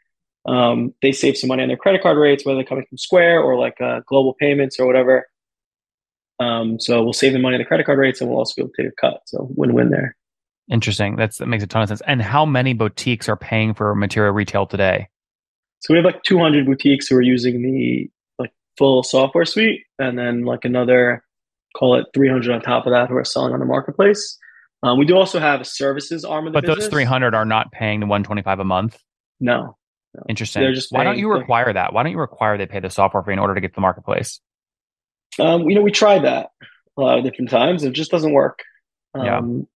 Um, 0.47 0.93
they 1.01 1.11
save 1.11 1.37
some 1.37 1.49
money 1.49 1.61
on 1.61 1.67
their 1.67 1.77
credit 1.77 2.01
card 2.01 2.17
rates, 2.17 2.45
whether 2.45 2.57
they're 2.57 2.65
coming 2.65 2.85
from 2.87 2.97
Square 2.97 3.41
or 3.41 3.57
like 3.57 3.79
uh, 3.81 4.01
Global 4.07 4.33
Payments 4.33 4.79
or 4.79 4.87
whatever. 4.87 5.27
Um, 6.39 6.79
so 6.79 7.03
we'll 7.03 7.13
save 7.13 7.33
the 7.33 7.39
money 7.39 7.55
on 7.55 7.59
the 7.59 7.65
credit 7.65 7.85
card 7.85 7.99
rates, 7.99 8.21
and 8.21 8.29
we'll 8.29 8.39
also 8.39 8.53
be 8.55 8.61
able 8.61 8.71
to 8.75 8.83
take 8.83 8.91
a 8.91 8.95
cut. 8.95 9.21
So 9.25 9.47
win-win 9.55 9.89
there. 9.89 10.15
Interesting. 10.69 11.15
That's 11.15 11.37
that 11.37 11.47
makes 11.47 11.63
a 11.63 11.67
ton 11.67 11.83
of 11.83 11.89
sense. 11.89 12.01
And 12.07 12.21
how 12.21 12.45
many 12.45 12.73
boutiques 12.73 13.29
are 13.29 13.37
paying 13.37 13.73
for 13.73 13.93
material 13.95 14.33
retail 14.33 14.65
today? 14.65 15.07
So 15.79 15.93
we 15.93 15.97
have 15.97 16.05
like 16.05 16.23
200 16.23 16.65
boutiques 16.65 17.07
who 17.07 17.15
are 17.15 17.21
using 17.21 17.61
the 17.61 18.09
like 18.39 18.51
full 18.77 19.03
software 19.03 19.45
suite, 19.45 19.83
and 19.99 20.17
then 20.17 20.43
like 20.43 20.65
another, 20.65 21.23
call 21.75 21.95
it 21.95 22.07
300 22.13 22.51
on 22.51 22.61
top 22.61 22.85
of 22.85 22.91
that 22.91 23.09
who 23.09 23.15
are 23.15 23.23
selling 23.23 23.53
on 23.53 23.59
the 23.59 23.65
marketplace. 23.65 24.37
Um, 24.87 24.97
we 24.99 25.05
do 25.05 25.15
also 25.15 25.39
have 25.39 25.61
a 25.61 25.65
services 25.65 26.23
arm 26.23 26.47
of 26.47 26.53
the 26.53 26.61
business. 26.61 26.75
but 26.75 26.75
business. 26.75 26.85
those 26.85 26.93
300 26.93 27.35
are 27.35 27.45
not 27.45 27.71
paying 27.71 27.99
the 27.99 28.05
125 28.05 28.59
a 28.59 28.63
month. 28.63 28.99
No. 29.39 29.77
no. 30.13 30.23
Interesting. 30.29 30.61
They're 30.61 30.73
just 30.73 30.91
Why 30.91 31.03
don't 31.03 31.17
you 31.17 31.31
require 31.31 31.71
that? 31.71 31.93
Why 31.93 32.03
don't 32.03 32.11
you 32.11 32.19
require 32.19 32.57
they 32.57 32.65
pay 32.65 32.79
the 32.79 32.89
software 32.89 33.23
fee 33.23 33.33
in 33.33 33.39
order 33.39 33.55
to 33.55 33.61
get 33.61 33.75
the 33.75 33.81
marketplace? 33.81 34.39
Um, 35.39 35.69
you 35.69 35.75
know, 35.75 35.81
we 35.81 35.91
tried 35.91 36.23
that 36.23 36.49
a 36.97 37.01
lot 37.01 37.17
of 37.17 37.23
different 37.23 37.51
times. 37.51 37.83
It 37.83 37.93
just 37.93 38.11
doesn't 38.11 38.33
work. 38.33 38.63
Um, 39.13 39.67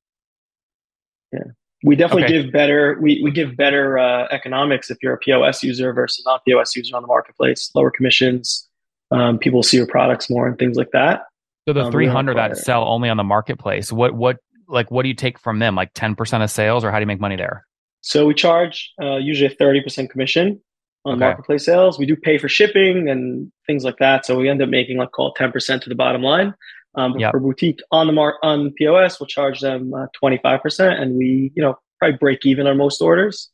yeah. 1.34 1.40
Yeah 1.40 1.52
we 1.84 1.96
definitely 1.96 2.26
okay. 2.26 2.44
give 2.44 2.52
better 2.52 2.98
we, 3.02 3.22
we 3.24 3.32
give 3.32 3.56
better 3.56 3.98
uh, 3.98 4.28
economics 4.32 4.92
if 4.92 4.98
you're 5.02 5.14
a 5.14 5.18
pos 5.18 5.64
user 5.64 5.94
versus 5.94 6.24
non 6.26 6.40
pos 6.48 6.76
user 6.76 6.96
on 6.96 7.02
the 7.02 7.08
marketplace 7.08 7.72
lower 7.76 7.92
commissions 7.92 8.68
um, 9.12 9.38
people 9.38 9.64
see 9.64 9.78
your 9.78 9.88
products 9.88 10.30
more 10.30 10.48
and 10.48 10.58
things 10.58 10.78
like 10.78 10.92
that 10.92 11.24
so 11.68 11.74
the 11.74 11.84
um, 11.84 11.92
300 11.92 12.38
that 12.38 12.58
sell 12.58 12.88
only 12.88 13.10
on 13.10 13.18
the 13.18 13.24
marketplace 13.24 13.92
what 13.92 14.14
what 14.14 14.38
like 14.72 14.90
what 14.90 15.04
do 15.04 15.10
you 15.10 15.16
take 15.16 15.40
from 15.40 15.60
them 15.60 15.76
like 15.76 15.94
10% 15.94 16.44
of 16.44 16.50
sales 16.50 16.84
or 16.84 16.92
how 16.92 16.98
do 16.98 17.04
you 17.04 17.08
make 17.08 17.20
money 17.20 17.36
there 17.36 17.66
so 18.02 18.26
we 18.26 18.34
charge 18.34 18.92
uh, 19.02 19.18
usually 19.18 19.52
a 19.52 19.56
30% 19.56 20.10
commission 20.10 20.62
on 21.06 21.14
okay. 21.14 21.20
marketplace 21.20 21.66
sales 21.66 22.00
we 22.00 22.06
do 22.06 22.16
pay 22.16 22.38
for 22.38 22.50
shipping 22.50 23.10
and 23.10 23.52
things 23.68 23.84
like 23.84 23.98
that 23.98 24.26
so 24.26 24.38
we 24.38 24.50
end 24.50 24.62
up 24.62 24.70
making 24.70 24.98
like 24.98 25.12
call 25.12 25.34
10% 25.34 25.82
to 25.82 25.90
the 25.90 25.96
bottom 25.96 26.22
line 26.22 26.54
um, 26.96 27.18
yep. 27.18 27.32
for 27.32 27.40
boutique 27.40 27.80
on 27.92 28.08
the 28.08 28.14
mark 28.14 28.36
on 28.44 28.72
POS, 28.72 29.20
we'll 29.20 29.28
charge 29.28 29.62
them 29.62 29.94
uh, 29.94 30.08
twenty 30.14 30.40
five 30.44 30.62
percent, 30.62 31.00
and 31.00 31.16
we 31.18 31.52
you 31.56 31.62
know 31.62 31.78
probably 32.00 32.18
break 32.18 32.46
even 32.46 32.68
on 32.68 32.78
most 32.78 33.02
orders. 33.02 33.50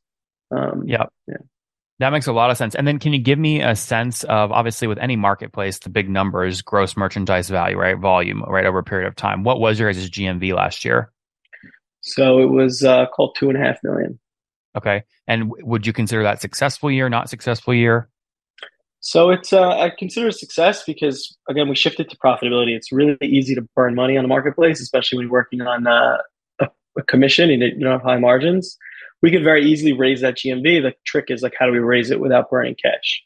Um, 0.50 0.84
yep. 0.88 1.12
Yeah. 1.28 1.38
That 2.00 2.12
makes 2.12 2.28
a 2.28 2.32
lot 2.34 2.52
of 2.52 2.58
sense. 2.58 2.76
And 2.76 2.88
then 2.88 3.00
can 3.00 3.12
you 3.12 3.20
give 3.20 3.40
me 3.40 3.62
a 3.62 3.76
sense 3.76 4.24
of 4.26 4.52
obviously 4.52 4.88
with 4.88 5.00
any 5.00 5.16
marketplace, 5.16 5.80
the 5.80 5.90
big 5.90 6.10
number 6.10 6.46
is 6.46 6.62
gross 6.62 6.96
merchandise 6.96 7.50
value, 7.50 7.78
right? 7.78 7.98
Volume, 7.98 8.44
right? 8.44 8.66
Over 8.66 8.80
a 8.80 8.84
period 8.84 9.08
of 9.08 9.16
time. 9.16 9.44
What 9.44 9.60
was 9.60 9.80
your 9.80 9.92
guys' 9.92 10.10
GMV 10.10 10.54
last 10.56 10.86
year? 10.86 11.12
So 12.02 12.40
it 12.40 12.52
was 12.52 12.84
uh, 12.84 13.08
called 13.08 13.36
two 13.38 13.50
and 13.50 13.58
a 13.58 13.62
half 13.62 13.78
million. 13.84 14.20
Okay. 14.78 15.04
And 15.28 15.52
would 15.64 15.88
you 15.88 15.94
consider 15.94 16.22
that 16.24 16.40
successful 16.40 16.92
year, 16.92 17.10
not 17.10 17.30
successful 17.30 17.74
year? 17.74 18.10
So 19.00 19.30
it's 19.30 19.54
uh, 19.54 19.70
I 19.70 19.92
consider 19.98 20.28
a 20.28 20.32
success 20.32 20.84
because 20.84 21.36
again 21.50 21.70
we 21.70 21.76
shifted 21.76 22.10
to 22.10 22.18
profitability. 22.18 22.76
It's 22.76 22.92
really 22.92 23.18
easy 23.22 23.56
to 23.56 23.62
burn 23.76 23.96
money 23.96 24.18
on 24.18 24.24
the 24.24 24.28
marketplace, 24.28 24.82
especially 24.82 25.18
when 25.18 25.26
you're 25.26 25.34
working 25.34 25.62
on 25.62 25.88
uh, 25.88 26.18
a, 26.60 27.04
commission 27.04 27.52
and 27.52 27.62
you 27.62 27.80
don't 27.80 27.94
have 27.94 28.02
high 28.02 28.20
margins. 28.20 28.78
We 29.22 29.32
could 29.32 29.44
very 29.44 29.66
easily 29.66 29.94
raise 29.94 30.22
that 30.22 30.36
GMV. 30.36 30.82
The 30.82 30.94
trick 31.06 31.26
is 31.30 31.42
like 31.42 31.54
how 31.58 31.66
do 31.66 31.72
we 31.72 31.80
raise 31.80 32.12
it 32.12 32.20
without 32.20 32.50
burning 32.50 32.76
cash? 32.82 33.24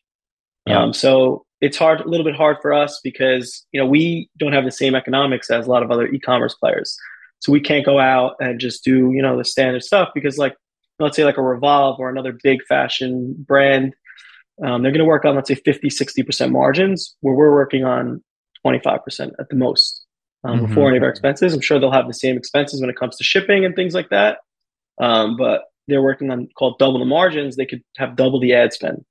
Yeah. 0.65 0.81
Um, 0.81 0.93
so 0.93 1.45
it's 1.59 1.77
hard, 1.77 2.01
a 2.01 2.07
little 2.07 2.25
bit 2.25 2.35
hard 2.35 2.57
for 2.61 2.73
us 2.73 2.99
because 3.03 3.65
you 3.71 3.79
know 3.79 3.85
we 3.85 4.29
don't 4.37 4.53
have 4.53 4.65
the 4.65 4.71
same 4.71 4.95
economics 4.95 5.49
as 5.49 5.67
a 5.67 5.69
lot 5.69 5.83
of 5.83 5.91
other 5.91 6.07
e-commerce 6.07 6.55
players. 6.55 6.97
So 7.39 7.51
we 7.51 7.59
can't 7.59 7.85
go 7.85 7.99
out 7.99 8.35
and 8.39 8.59
just 8.59 8.83
do 8.83 9.11
you 9.11 9.21
know 9.21 9.37
the 9.37 9.45
standard 9.45 9.83
stuff 9.83 10.09
because 10.13 10.37
like 10.37 10.55
let's 10.99 11.15
say 11.15 11.25
like 11.25 11.37
a 11.37 11.41
Revolve 11.41 11.99
or 11.99 12.09
another 12.09 12.37
big 12.43 12.59
fashion 12.67 13.35
brand 13.37 13.95
um, 14.63 14.83
they're 14.83 14.91
going 14.91 14.99
to 14.99 15.05
work 15.05 15.25
on, 15.25 15.35
let's 15.35 15.47
say, 15.47 15.55
50, 15.55 15.89
60% 15.89 16.51
margins, 16.51 17.15
where 17.21 17.33
we're 17.33 17.53
working 17.53 17.83
on 17.83 18.23
25% 18.65 19.31
at 19.39 19.49
the 19.49 19.55
most 19.55 20.05
um, 20.43 20.57
mm-hmm. 20.57 20.67
before 20.67 20.87
any 20.89 20.97
of 20.97 21.03
our 21.03 21.09
expenses. 21.09 21.53
I'm 21.53 21.61
sure 21.61 21.79
they'll 21.79 21.91
have 21.91 22.07
the 22.07 22.13
same 22.13 22.37
expenses 22.37 22.79
when 22.79 22.89
it 22.89 22.95
comes 22.95 23.17
to 23.17 23.23
shipping 23.23 23.65
and 23.65 23.75
things 23.75 23.95
like 23.95 24.09
that. 24.09 24.39
Um, 24.99 25.35
but 25.35 25.63
they're 25.87 26.01
working 26.01 26.31
on 26.31 26.47
called 26.57 26.77
double 26.79 26.99
the 26.99 27.05
margins. 27.05 27.55
They 27.55 27.65
could 27.65 27.83
have 27.97 28.15
double 28.15 28.39
the 28.39 28.53
ad 28.53 28.73
spend. 28.73 29.03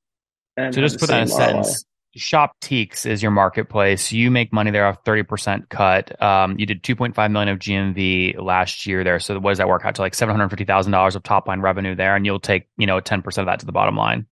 so 0.58 0.70
just 0.72 0.98
put 0.98 1.08
that 1.08 1.22
in 1.22 1.24
a 1.24 1.28
sense. 1.28 1.84
Shoptiques 2.18 3.06
is 3.06 3.22
your 3.22 3.30
marketplace. 3.30 4.10
You 4.10 4.30
make 4.30 4.52
money 4.52 4.70
there 4.72 4.84
off 4.86 5.04
30% 5.04 5.68
cut. 5.68 6.20
Um, 6.20 6.58
you 6.58 6.66
did 6.66 6.82
2.5 6.82 7.30
million 7.30 7.48
of 7.48 7.58
GMV 7.60 8.42
last 8.42 8.84
year 8.84 9.04
there. 9.04 9.20
So 9.20 9.38
what 9.38 9.52
does 9.52 9.58
that 9.58 9.68
work 9.68 9.84
out 9.84 9.94
to 9.94 10.02
like 10.02 10.14
$750,000 10.14 11.16
of 11.16 11.22
top 11.22 11.46
line 11.46 11.60
revenue 11.60 11.94
there? 11.94 12.16
And 12.16 12.26
you'll 12.26 12.40
take, 12.40 12.68
you 12.76 12.86
know, 12.86 13.00
10% 13.00 13.38
of 13.38 13.46
that 13.46 13.60
to 13.60 13.66
the 13.66 13.72
bottom 13.72 13.96
line. 13.96 14.26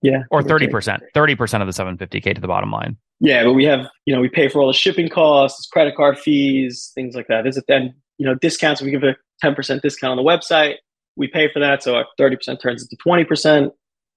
Yeah. 0.00 0.22
Or 0.30 0.42
30%, 0.42 1.00
30% 1.14 1.60
of 1.60 1.66
the 1.66 2.06
750K 2.06 2.34
to 2.34 2.40
the 2.40 2.48
bottom 2.48 2.70
line. 2.70 2.96
Yeah. 3.20 3.44
But 3.44 3.52
we 3.52 3.64
have, 3.66 3.86
you 4.06 4.14
know, 4.14 4.20
we 4.20 4.28
pay 4.28 4.48
for 4.48 4.60
all 4.60 4.66
the 4.66 4.74
shipping 4.74 5.10
costs, 5.10 5.66
credit 5.66 5.94
card 5.96 6.18
fees, 6.18 6.92
things 6.94 7.14
like 7.14 7.26
that. 7.28 7.46
Is 7.46 7.58
it 7.58 7.64
then, 7.68 7.94
you 8.16 8.24
know, 8.24 8.34
discounts? 8.34 8.80
We 8.80 8.90
give 8.90 9.02
a 9.02 9.16
10% 9.44 9.82
discount 9.82 10.10
on 10.10 10.16
the 10.16 10.22
website. 10.22 10.76
We 11.16 11.28
pay 11.28 11.50
for 11.52 11.60
that. 11.60 11.82
So 11.82 11.94
our 11.94 12.06
30% 12.18 12.60
turns 12.60 12.82
into 12.82 12.96
20%. 13.04 13.70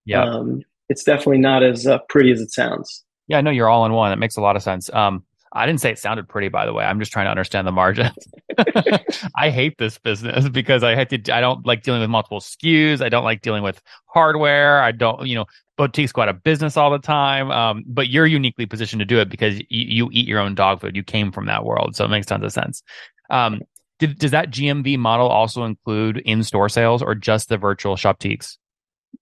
Yeah. 0.05 0.23
Um, 0.23 0.63
it's 0.89 1.03
definitely 1.03 1.39
not 1.39 1.63
as 1.63 1.85
uh, 1.85 1.99
pretty 2.09 2.31
as 2.31 2.41
it 2.41 2.51
sounds. 2.51 3.03
Yeah, 3.27 3.37
I 3.37 3.41
know 3.41 3.51
you're 3.51 3.69
all 3.69 3.85
in 3.85 3.91
one. 3.91 4.11
It 4.11 4.19
makes 4.19 4.37
a 4.37 4.41
lot 4.41 4.55
of 4.55 4.63
sense. 4.63 4.89
Um, 4.93 5.23
I 5.53 5.65
didn't 5.65 5.81
say 5.81 5.91
it 5.91 5.99
sounded 5.99 6.27
pretty, 6.27 6.49
by 6.49 6.65
the 6.65 6.73
way. 6.73 6.85
I'm 6.85 6.99
just 6.99 7.11
trying 7.11 7.25
to 7.25 7.31
understand 7.31 7.67
the 7.67 7.71
margins. 7.71 8.15
I 9.35 9.49
hate 9.49 9.77
this 9.77 9.97
business 9.97 10.49
because 10.51 10.83
I 10.83 10.95
had 10.95 11.09
to. 11.09 11.35
I 11.35 11.41
don't 11.41 11.65
like 11.65 11.83
dealing 11.83 12.01
with 12.01 12.09
multiple 12.09 12.39
SKUs. 12.39 13.01
I 13.01 13.09
don't 13.09 13.23
like 13.23 13.41
dealing 13.41 13.63
with 13.63 13.81
hardware. 14.05 14.81
I 14.81 14.91
don't, 14.91 15.25
you 15.27 15.35
know, 15.35 15.45
boutiques 15.77 16.11
go 16.11 16.21
out 16.21 16.29
of 16.29 16.43
business 16.43 16.77
all 16.77 16.91
the 16.91 16.99
time. 16.99 17.51
Um, 17.51 17.83
but 17.87 18.09
you're 18.09 18.25
uniquely 18.25 18.65
positioned 18.65 18.99
to 18.99 19.05
do 19.05 19.19
it 19.19 19.29
because 19.29 19.59
you, 19.59 19.65
you, 19.69 20.09
eat 20.11 20.27
your 20.27 20.39
own 20.39 20.55
dog 20.55 20.81
food. 20.81 20.95
You 20.95 21.03
came 21.03 21.31
from 21.31 21.45
that 21.45 21.65
world, 21.65 21.95
so 21.95 22.05
it 22.05 22.09
makes 22.09 22.25
tons 22.25 22.43
of 22.43 22.51
sense. 22.51 22.83
Um, 23.29 23.61
Did, 23.99 24.19
does 24.19 24.31
that 24.31 24.51
GMV 24.51 24.97
model 24.97 25.27
also 25.27 25.63
include 25.63 26.17
in-store 26.17 26.69
sales 26.69 27.01
or 27.01 27.15
just 27.15 27.49
the 27.49 27.57
virtual 27.57 27.95
Shoptiques? 27.95 28.57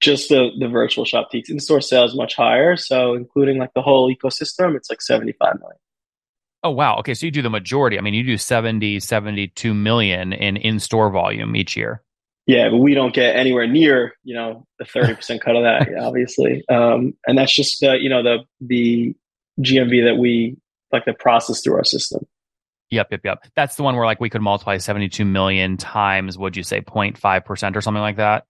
Just 0.01 0.29
the 0.29 0.49
the 0.59 0.67
virtual 0.67 1.05
Shoptiques. 1.05 1.49
In-store 1.49 1.79
sales 1.79 2.15
much 2.15 2.35
higher, 2.35 2.75
so 2.75 3.13
including 3.13 3.57
like 3.57 3.73
the 3.75 3.81
whole 3.81 4.13
ecosystem, 4.13 4.75
it's 4.75 4.89
like 4.89 5.01
75 5.01 5.59
million. 5.59 5.77
Oh 6.63 6.71
wow. 6.71 6.97
Okay, 6.97 7.13
so 7.13 7.25
you 7.25 7.31
do 7.31 7.43
the 7.43 7.49
majority. 7.49 7.97
I 7.97 8.01
mean, 8.01 8.15
you 8.15 8.23
do 8.23 8.37
70 8.37 8.99
72 8.99 9.73
million 9.73 10.33
in 10.33 10.57
in-store 10.57 11.11
volume 11.11 11.55
each 11.55 11.77
year. 11.77 12.01
Yeah, 12.47 12.69
but 12.69 12.77
we 12.77 12.93
don't 12.93 13.13
get 13.13 13.35
anywhere 13.35 13.67
near, 13.67 14.13
you 14.23 14.35
know, 14.35 14.67
the 14.77 14.85
30% 14.85 15.41
cut 15.41 15.55
of 15.55 15.63
that, 15.63 15.89
obviously. 15.99 16.63
Um, 16.69 17.13
and 17.25 17.37
that's 17.37 17.55
just 17.55 17.79
the, 17.79 17.97
you 17.99 18.09
know, 18.09 18.21
the 18.21 18.39
the 18.61 19.15
GMV 19.61 20.05
that 20.05 20.17
we 20.17 20.57
like 20.91 21.05
the 21.05 21.13
process 21.13 21.61
through 21.61 21.75
our 21.75 21.83
system. 21.83 22.25
Yep, 22.91 23.07
yep, 23.11 23.21
yep. 23.23 23.43
That's 23.55 23.75
the 23.75 23.83
one 23.83 23.95
where 23.95 24.05
like 24.05 24.19
we 24.19 24.29
could 24.29 24.41
multiply 24.41 24.77
72 24.77 25.25
million 25.25 25.77
times, 25.77 26.37
would 26.37 26.55
you 26.55 26.63
say 26.63 26.81
0.5% 26.81 27.75
or 27.75 27.81
something 27.81 28.01
like 28.01 28.17
that? 28.17 28.45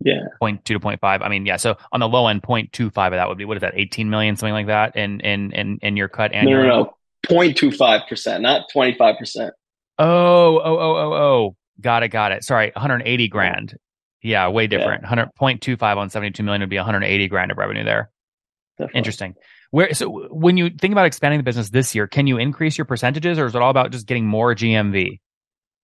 Yeah. 0.00 0.20
0.2 0.42 0.64
to 0.64 0.80
0.5. 0.80 0.98
I 1.02 1.28
mean, 1.28 1.46
yeah. 1.46 1.56
So 1.56 1.76
on 1.92 2.00
the 2.00 2.08
low 2.08 2.26
end, 2.28 2.42
0.25 2.42 2.86
of 2.86 3.12
that 3.12 3.28
would 3.28 3.38
be, 3.38 3.44
what 3.44 3.56
is 3.56 3.62
that, 3.62 3.74
18 3.76 4.10
million, 4.10 4.36
something 4.36 4.52
like 4.52 4.66
that 4.66 4.96
in, 4.96 5.20
in, 5.20 5.52
in, 5.52 5.78
in 5.82 5.96
your 5.96 6.08
cut 6.08 6.32
annually? 6.32 6.68
No, 6.68 6.68
no, 6.68 6.82
no. 6.84 6.94
0.25%, 7.28 8.40
not 8.40 8.66
25%. 8.74 9.50
Oh, 9.98 10.58
oh, 10.58 10.60
oh, 10.64 10.78
oh, 10.78 11.12
oh. 11.14 11.56
Got 11.80 12.02
it, 12.02 12.08
got 12.08 12.32
it. 12.32 12.44
Sorry, 12.44 12.70
180 12.74 13.28
grand. 13.28 13.76
Yeah, 14.22 14.48
way 14.48 14.66
different. 14.66 15.02
Yeah. 15.02 15.26
100.25 15.38 15.96
on 15.96 16.10
72 16.10 16.42
million 16.42 16.62
would 16.62 16.70
be 16.70 16.76
180 16.76 17.28
grand 17.28 17.50
of 17.50 17.58
revenue 17.58 17.84
there. 17.84 18.10
Definitely. 18.78 18.98
Interesting. 18.98 19.34
Where 19.76 19.92
so 19.92 20.26
when 20.30 20.56
you 20.56 20.70
think 20.70 20.92
about 20.92 21.04
expanding 21.04 21.38
the 21.38 21.44
business 21.44 21.68
this 21.68 21.94
year, 21.94 22.06
can 22.06 22.26
you 22.26 22.38
increase 22.38 22.78
your 22.78 22.86
percentages, 22.86 23.38
or 23.38 23.44
is 23.44 23.54
it 23.54 23.60
all 23.60 23.68
about 23.68 23.90
just 23.90 24.06
getting 24.06 24.24
more 24.24 24.54
GMV? 24.54 25.20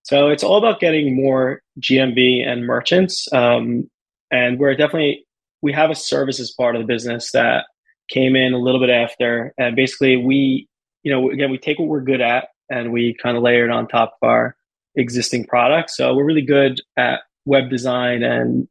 So 0.05 0.31
it's 0.31 0.43
all 0.43 0.57
about 0.57 0.81
getting 0.81 1.15
more 1.15 1.61
GMV 1.79 2.43
and 2.43 2.67
merchants, 2.67 3.31
um, 3.35 3.91
and 4.31 4.59
we're 4.59 4.75
definitely 4.77 5.27
we 5.61 5.75
have 5.75 5.91
a 5.91 5.95
services 5.95 6.51
part 6.53 6.75
of 6.75 6.81
the 6.81 6.87
business 6.87 7.33
that 7.33 7.67
came 8.09 8.35
in 8.35 8.55
a 8.55 8.59
little 8.59 8.81
bit 8.81 8.89
after, 8.89 9.53
and 9.59 9.77
basically 9.77 10.17
we, 10.17 10.71
you 11.03 11.13
know, 11.13 11.31
again 11.31 11.51
we 11.51 11.59
take 11.59 11.79
what 11.79 11.89
we're 11.89 12.01
good 12.01 12.23
at 12.23 12.49
and 12.71 12.95
we 12.95 13.15
kind 13.23 13.37
of 13.37 13.43
layer 13.43 13.67
it 13.67 13.71
on 13.71 13.89
top 13.89 14.17
of 14.23 14.27
our 14.27 14.57
existing 14.95 15.45
products. 15.45 15.99
So 15.99 16.15
we're 16.15 16.25
really 16.25 16.41
good 16.41 16.81
at 16.97 17.21
web 17.45 17.69
design 17.69 18.23
and 18.23 18.69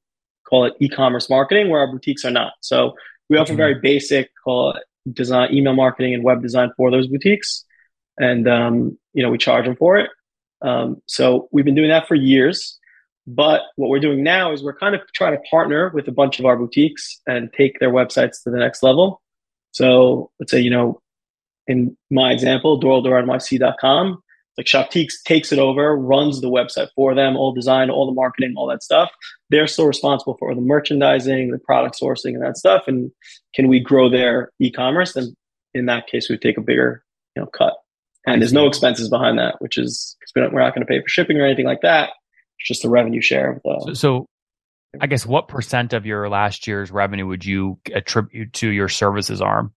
call 0.49 0.65
it 0.65 0.73
e-commerce 0.79 1.29
marketing, 1.29 1.69
where 1.69 1.81
our 1.81 1.91
boutiques 1.91 2.25
are 2.25 2.31
not. 2.31 2.53
So 2.61 2.95
we 3.29 3.37
offer 3.37 3.51
mm-hmm. 3.51 3.57
very 3.57 3.75
basic, 3.75 4.31
call 4.43 4.71
it 4.71 4.83
design, 5.11 5.53
email 5.53 5.73
marketing, 5.73 6.13
and 6.13 6.23
web 6.23 6.41
design 6.41 6.71
for 6.77 6.91
those 6.91 7.07
boutiques, 7.07 7.65
and 8.17 8.47
um, 8.47 8.97
you 9.13 9.23
know 9.23 9.29
we 9.29 9.37
charge 9.37 9.65
them 9.65 9.75
for 9.75 9.97
it. 9.97 10.09
Um, 10.61 11.01
so 11.05 11.49
we've 11.51 11.65
been 11.65 11.75
doing 11.75 11.89
that 11.89 12.07
for 12.07 12.15
years. 12.15 12.77
But 13.27 13.61
what 13.75 13.89
we're 13.89 13.99
doing 13.99 14.23
now 14.23 14.51
is 14.51 14.63
we're 14.63 14.77
kind 14.77 14.95
of 14.95 15.01
trying 15.13 15.33
to 15.33 15.41
partner 15.49 15.91
with 15.93 16.07
a 16.07 16.11
bunch 16.11 16.39
of 16.39 16.45
our 16.45 16.57
boutiques 16.57 17.21
and 17.27 17.53
take 17.53 17.79
their 17.79 17.91
websites 17.91 18.43
to 18.43 18.49
the 18.49 18.57
next 18.57 18.81
level. 18.81 19.21
So 19.71 20.31
let's 20.39 20.51
say, 20.51 20.59
you 20.59 20.71
know, 20.71 21.01
in 21.67 21.95
my 22.09 22.31
example, 22.31 22.79
DorLaDoorNYC.com, 22.81 24.21
like 24.61 24.67
Shoptiques 24.67 25.23
takes 25.25 25.51
it 25.51 25.59
over, 25.59 25.95
runs 25.97 26.41
the 26.41 26.49
website 26.49 26.89
for 26.95 27.15
them, 27.15 27.35
all 27.35 27.51
design, 27.51 27.89
all 27.89 28.05
the 28.05 28.13
marketing, 28.13 28.53
all 28.55 28.67
that 28.67 28.83
stuff. 28.83 29.11
They're 29.49 29.67
still 29.67 29.87
responsible 29.87 30.37
for 30.37 30.53
the 30.53 30.61
merchandising, 30.61 31.51
the 31.51 31.59
product 31.59 31.99
sourcing, 32.01 32.33
and 32.33 32.43
that 32.43 32.57
stuff. 32.57 32.83
And 32.87 33.11
can 33.55 33.67
we 33.67 33.79
grow 33.79 34.09
their 34.09 34.51
e-commerce? 34.59 35.13
Then 35.13 35.35
in 35.73 35.87
that 35.87 36.07
case, 36.07 36.29
we 36.29 36.37
take 36.37 36.57
a 36.57 36.61
bigger, 36.61 37.03
you 37.35 37.41
know, 37.41 37.47
cut. 37.47 37.73
And 38.27 38.41
there's 38.41 38.53
no 38.53 38.67
expenses 38.67 39.09
behind 39.09 39.39
that, 39.39 39.55
which 39.59 39.77
is 39.77 40.15
we're 40.35 40.43
not 40.43 40.75
going 40.75 40.85
to 40.85 40.85
pay 40.85 41.01
for 41.01 41.07
shipping 41.07 41.37
or 41.37 41.45
anything 41.45 41.65
like 41.65 41.81
that. 41.81 42.09
It's 42.59 42.67
just 42.67 42.83
the 42.83 42.89
revenue 42.89 43.21
share 43.21 43.53
of 43.53 43.61
the. 43.63 43.81
So, 43.87 43.93
so 43.93 44.27
I 44.99 45.07
guess 45.07 45.25
what 45.25 45.47
percent 45.47 45.93
of 45.93 46.05
your 46.05 46.29
last 46.29 46.67
year's 46.67 46.91
revenue 46.91 47.25
would 47.25 47.43
you 47.43 47.79
attribute 47.91 48.53
to 48.53 48.69
your 48.69 48.89
services 48.89 49.41
arm? 49.41 49.73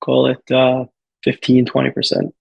Call 0.00 0.26
it 0.26 0.52
uh, 0.52 0.84
15, 1.24 1.64
20%. 1.64 2.32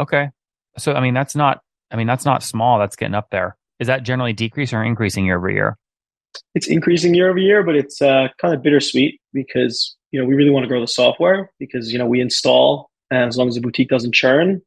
Okay. 0.00 0.30
So 0.78 0.94
I 0.94 1.00
mean 1.00 1.14
that's 1.14 1.36
not 1.36 1.60
I 1.90 1.96
mean 1.96 2.06
that's 2.06 2.24
not 2.24 2.42
small, 2.42 2.78
that's 2.78 2.96
getting 2.96 3.14
up 3.14 3.28
there. 3.30 3.56
Is 3.78 3.86
that 3.88 4.02
generally 4.02 4.32
decreasing 4.32 4.78
or 4.78 4.84
increasing 4.84 5.24
year 5.26 5.36
over 5.36 5.50
year? 5.50 5.76
It's 6.54 6.68
increasing 6.68 7.14
year 7.14 7.28
over 7.28 7.38
year, 7.38 7.62
but 7.62 7.76
it's 7.76 8.00
uh, 8.00 8.28
kind 8.40 8.54
of 8.54 8.62
bittersweet 8.62 9.20
because 9.32 9.96
you 10.10 10.20
know 10.20 10.26
we 10.26 10.34
really 10.34 10.50
want 10.50 10.64
to 10.64 10.68
grow 10.68 10.80
the 10.80 10.86
software 10.86 11.50
because 11.58 11.92
you 11.92 11.98
know 11.98 12.06
we 12.06 12.20
install 12.20 12.90
and 13.10 13.28
as 13.28 13.36
long 13.36 13.48
as 13.48 13.54
the 13.54 13.60
boutique 13.60 13.88
doesn't 13.88 14.14
churn, 14.14 14.62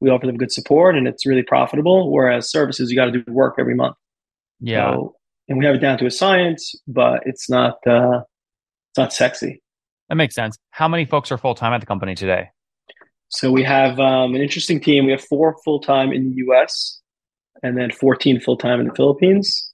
we 0.00 0.10
offer 0.10 0.26
them 0.26 0.36
good 0.36 0.52
support 0.52 0.96
and 0.96 1.08
it's 1.08 1.24
really 1.24 1.42
profitable. 1.42 2.12
Whereas 2.12 2.50
services, 2.50 2.90
you 2.90 2.96
got 2.96 3.06
to 3.06 3.22
do 3.22 3.24
work 3.32 3.54
every 3.58 3.74
month. 3.74 3.96
Yeah. 4.60 4.92
So, 4.92 5.14
and 5.48 5.58
we 5.58 5.64
have 5.64 5.76
it 5.76 5.78
down 5.78 5.96
to 5.98 6.06
a 6.06 6.10
science, 6.10 6.74
but 6.86 7.22
it's 7.24 7.48
not 7.48 7.78
uh, 7.86 8.20
it's 8.90 8.98
not 8.98 9.12
sexy. 9.12 9.62
That 10.08 10.16
makes 10.16 10.34
sense. 10.34 10.56
How 10.70 10.88
many 10.88 11.04
folks 11.04 11.32
are 11.32 11.38
full 11.38 11.54
time 11.54 11.72
at 11.72 11.80
the 11.80 11.86
company 11.86 12.14
today? 12.14 12.50
So 13.28 13.50
we 13.50 13.62
have 13.64 13.98
um, 13.98 14.34
an 14.34 14.40
interesting 14.40 14.80
team. 14.80 15.06
We 15.06 15.12
have 15.12 15.24
four 15.24 15.56
full 15.64 15.80
time 15.80 16.12
in 16.12 16.30
the 16.30 16.36
US 16.46 17.00
and 17.62 17.76
then 17.76 17.90
14 17.90 18.40
full 18.40 18.56
time 18.56 18.80
in 18.80 18.88
the 18.88 18.94
Philippines 18.94 19.72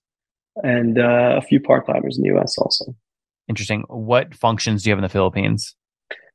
and 0.56 0.98
uh, 0.98 1.36
a 1.36 1.42
few 1.42 1.60
part 1.60 1.86
timers 1.86 2.18
in 2.18 2.22
the 2.22 2.38
US 2.38 2.56
also. 2.58 2.94
Interesting. 3.48 3.84
What 3.88 4.34
functions 4.34 4.82
do 4.82 4.90
you 4.90 4.92
have 4.92 4.98
in 4.98 5.02
the 5.02 5.08
Philippines? 5.08 5.74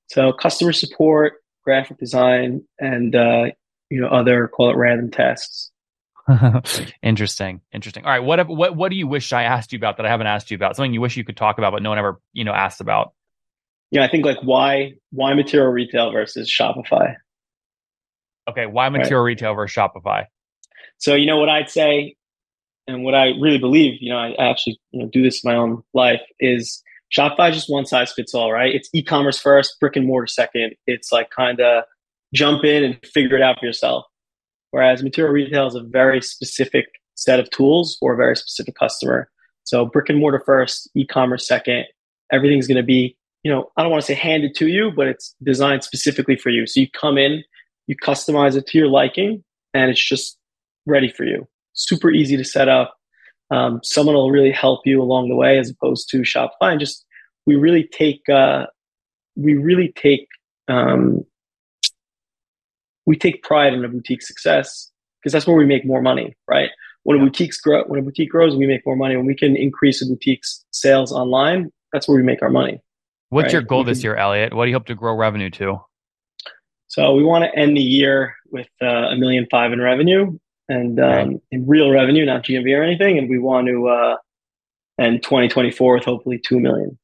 So 0.07 0.31
customer 0.31 0.71
support, 0.71 1.33
graphic 1.63 1.97
design, 1.97 2.61
and 2.79 3.15
uh, 3.15 3.45
you 3.89 4.01
know 4.01 4.07
other 4.07 4.47
call 4.47 4.71
it 4.71 4.77
random 4.77 5.11
tasks. 5.11 5.71
interesting, 7.01 7.61
interesting. 7.73 8.05
All 8.05 8.11
right, 8.11 8.23
what 8.23 8.47
what 8.47 8.75
what 8.75 8.89
do 8.89 8.97
you 8.97 9.07
wish 9.07 9.33
I 9.33 9.43
asked 9.43 9.73
you 9.73 9.77
about 9.77 9.97
that 9.97 10.05
I 10.05 10.09
haven't 10.09 10.27
asked 10.27 10.51
you 10.51 10.55
about? 10.55 10.75
Something 10.75 10.93
you 10.93 11.01
wish 11.01 11.17
you 11.17 11.23
could 11.23 11.37
talk 11.37 11.57
about, 11.57 11.73
but 11.73 11.81
no 11.81 11.89
one 11.89 11.99
ever 11.99 12.19
you 12.33 12.43
know 12.43 12.53
asked 12.53 12.81
about 12.81 13.13
you 13.91 13.99
know, 13.99 14.05
I 14.05 14.09
think 14.09 14.25
like 14.25 14.39
why 14.41 14.93
why 15.11 15.33
material 15.33 15.71
retail 15.71 16.11
versus 16.11 16.49
Shopify. 16.49 17.15
Okay, 18.49 18.65
why 18.65 18.89
material 18.89 19.21
right. 19.21 19.27
retail 19.27 19.53
versus 19.53 19.75
Shopify? 19.75 20.25
So 20.97 21.15
you 21.15 21.25
know 21.25 21.37
what 21.37 21.49
I'd 21.49 21.69
say, 21.69 22.15
and 22.87 23.03
what 23.03 23.15
I 23.15 23.27
really 23.39 23.57
believe, 23.57 24.01
you 24.01 24.11
know, 24.11 24.17
I 24.17 24.33
actually 24.39 24.79
you 24.91 25.01
know 25.01 25.09
do 25.09 25.23
this 25.23 25.43
in 25.43 25.51
my 25.51 25.57
own 25.57 25.83
life 25.93 26.21
is 26.39 26.81
Shopify 27.15 27.49
is 27.49 27.55
just 27.55 27.69
one 27.69 27.85
size 27.85 28.11
fits 28.13 28.33
all, 28.33 28.51
right? 28.51 28.73
It's 28.73 28.89
e-commerce 28.93 29.39
first, 29.39 29.79
brick 29.79 29.95
and 29.95 30.05
mortar 30.05 30.27
second. 30.27 30.75
It's 30.85 31.11
like 31.11 31.29
kind 31.29 31.59
of 31.61 31.83
jump 32.33 32.65
in 32.65 32.83
and 32.83 32.97
figure 33.05 33.37
it 33.37 33.41
out 33.41 33.59
for 33.59 33.65
yourself. 33.65 34.05
Whereas 34.71 35.01
material 35.01 35.33
retail 35.33 35.67
is 35.67 35.75
a 35.75 35.83
very 35.83 36.21
specific 36.21 36.87
set 37.15 37.39
of 37.39 37.49
tools 37.49 37.95
for 37.99 38.13
a 38.13 38.17
very 38.17 38.35
specific 38.35 38.75
customer. 38.75 39.29
So 39.63 39.85
brick 39.85 40.09
and 40.09 40.19
mortar 40.19 40.43
first, 40.45 40.89
e-commerce 40.95 41.47
second. 41.47 41.85
Everything's 42.31 42.67
going 42.67 42.77
to 42.77 42.83
be 42.83 43.17
you 43.47 43.53
know, 43.53 43.71
I 43.77 43.81
don't 43.81 43.91
want 43.91 44.03
to 44.03 44.05
say 44.05 44.13
handed 44.13 44.55
to 44.55 44.67
you, 44.67 44.91
but 44.93 45.07
it's 45.07 45.33
designed 45.41 45.81
specifically 45.81 46.35
for 46.35 46.49
you. 46.49 46.67
So 46.67 46.81
you 46.81 46.91
come 46.91 47.17
in, 47.17 47.45
you 47.87 47.95
customize 47.95 48.57
it 48.57 48.67
to 48.67 48.77
your 48.77 48.89
liking, 48.89 49.41
and 49.73 49.89
it's 49.89 50.05
just 50.05 50.37
ready 50.85 51.07
for 51.07 51.23
you. 51.23 51.47
Super 51.71 52.11
easy 52.11 52.35
to 52.35 52.43
set 52.43 52.67
up. 52.67 52.97
Um, 53.49 53.79
someone 53.83 54.15
will 54.15 54.31
really 54.31 54.51
help 54.51 54.81
you 54.83 55.01
along 55.01 55.29
the 55.29 55.35
way, 55.37 55.57
as 55.59 55.69
opposed 55.69 56.09
to 56.09 56.23
Shopify. 56.23 56.71
And 56.71 56.79
just 56.81 57.05
we 57.45 57.55
really 57.55 57.87
take 57.87 58.27
uh, 58.27 58.65
we 59.37 59.53
really 59.53 59.93
take 59.95 60.27
um, 60.67 61.23
we 63.05 63.15
take 63.15 63.43
pride 63.43 63.73
in 63.73 63.85
a 63.85 63.87
boutique 63.87 64.23
success 64.23 64.91
because 65.21 65.31
that's 65.31 65.47
where 65.47 65.55
we 65.55 65.65
make 65.65 65.85
more 65.85 66.01
money, 66.01 66.35
right? 66.49 66.71
When 67.03 67.17
a 67.17 67.23
boutique's 67.23 67.61
grow, 67.61 67.85
when 67.85 68.01
a 68.01 68.03
boutique 68.03 68.29
grows, 68.29 68.57
we 68.57 68.67
make 68.67 68.85
more 68.85 68.97
money. 68.97 69.15
When 69.15 69.25
we 69.25 69.35
can 69.35 69.55
increase 69.55 70.01
a 70.01 70.05
boutique's 70.05 70.65
sales 70.71 71.13
online, 71.13 71.71
that's 71.93 72.09
where 72.09 72.17
we 72.17 72.23
make 72.23 72.41
our 72.41 72.49
money. 72.49 72.81
What's 73.29 73.47
right? 73.47 73.53
your 73.53 73.61
goal 73.61 73.83
this 73.83 74.03
year, 74.03 74.15
Elliot? 74.15 74.53
What 74.53 74.65
do 74.65 74.69
you 74.69 74.75
hope 74.75 74.85
to 74.87 74.95
grow 74.95 75.15
revenue 75.15 75.49
to? 75.51 75.81
So 76.87 77.13
we 77.13 77.23
want 77.23 77.43
to 77.43 77.59
end 77.59 77.75
the 77.75 77.81
year 77.81 78.35
with 78.49 78.67
uh, 78.81 78.85
a 78.85 79.15
million 79.17 79.45
five 79.51 79.73
in 79.73 79.81
revenue 79.81 80.37
and 80.69 80.99
um, 80.99 81.41
in 81.51 81.67
real 81.67 81.91
revenue, 81.91 82.25
not 82.25 82.43
GMV 82.43 82.77
or 82.77 82.83
anything. 82.83 83.17
And 83.17 83.29
we 83.29 83.39
want 83.39 83.67
to 83.67 83.87
uh, 83.87 84.15
end 84.99 85.23
2024 85.23 85.95
with 85.95 86.05
hopefully 86.05 86.39
2 86.39 86.59
million. 86.59 86.97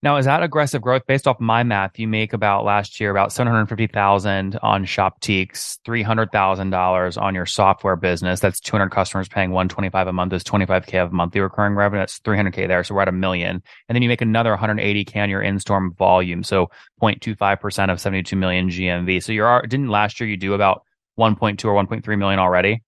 Now, 0.00 0.16
is 0.16 0.26
that 0.26 0.44
aggressive 0.44 0.80
growth 0.80 1.02
based 1.08 1.26
off 1.26 1.40
my 1.40 1.64
math? 1.64 1.98
You 1.98 2.06
make 2.06 2.32
about 2.32 2.64
last 2.64 3.00
year 3.00 3.10
about 3.10 3.32
seven 3.32 3.52
hundred 3.52 3.66
fifty 3.66 3.88
thousand 3.88 4.56
on 4.62 4.84
Shoptiques, 4.84 5.78
three 5.84 6.04
hundred 6.04 6.30
thousand 6.30 6.70
dollars 6.70 7.16
on 7.16 7.34
your 7.34 7.46
software 7.46 7.96
business. 7.96 8.38
That's 8.38 8.60
two 8.60 8.76
hundred 8.76 8.90
customers 8.90 9.28
paying 9.28 9.50
one 9.50 9.68
twenty 9.68 9.90
five 9.90 10.06
a 10.06 10.12
month. 10.12 10.32
Is 10.32 10.44
twenty 10.44 10.66
five 10.66 10.86
k 10.86 10.98
of 10.98 11.12
monthly 11.12 11.40
recurring 11.40 11.74
revenue. 11.74 12.02
That's 12.02 12.18
three 12.18 12.36
hundred 12.36 12.54
k 12.54 12.68
there. 12.68 12.84
So 12.84 12.94
we're 12.94 13.02
at 13.02 13.08
a 13.08 13.12
million, 13.12 13.60
and 13.88 13.96
then 13.96 14.02
you 14.02 14.08
make 14.08 14.20
another 14.20 14.50
one 14.50 14.60
hundred 14.60 14.78
eighty 14.78 15.04
k 15.04 15.18
on 15.18 15.28
your 15.28 15.42
in 15.42 15.58
store 15.58 15.90
volume. 15.98 16.44
So 16.44 16.70
0.25 17.02 17.60
percent 17.60 17.90
of 17.90 18.00
seventy 18.00 18.22
two 18.22 18.36
million 18.36 18.68
GMV. 18.68 19.20
So 19.20 19.32
you're 19.32 19.62
didn't 19.62 19.88
last 19.88 20.20
year 20.20 20.28
you 20.28 20.36
do 20.36 20.54
about 20.54 20.82
one 21.16 21.34
point 21.34 21.58
two 21.58 21.68
or 21.68 21.74
one 21.74 21.88
point 21.88 22.04
three 22.04 22.16
million 22.16 22.38
already? 22.38 22.84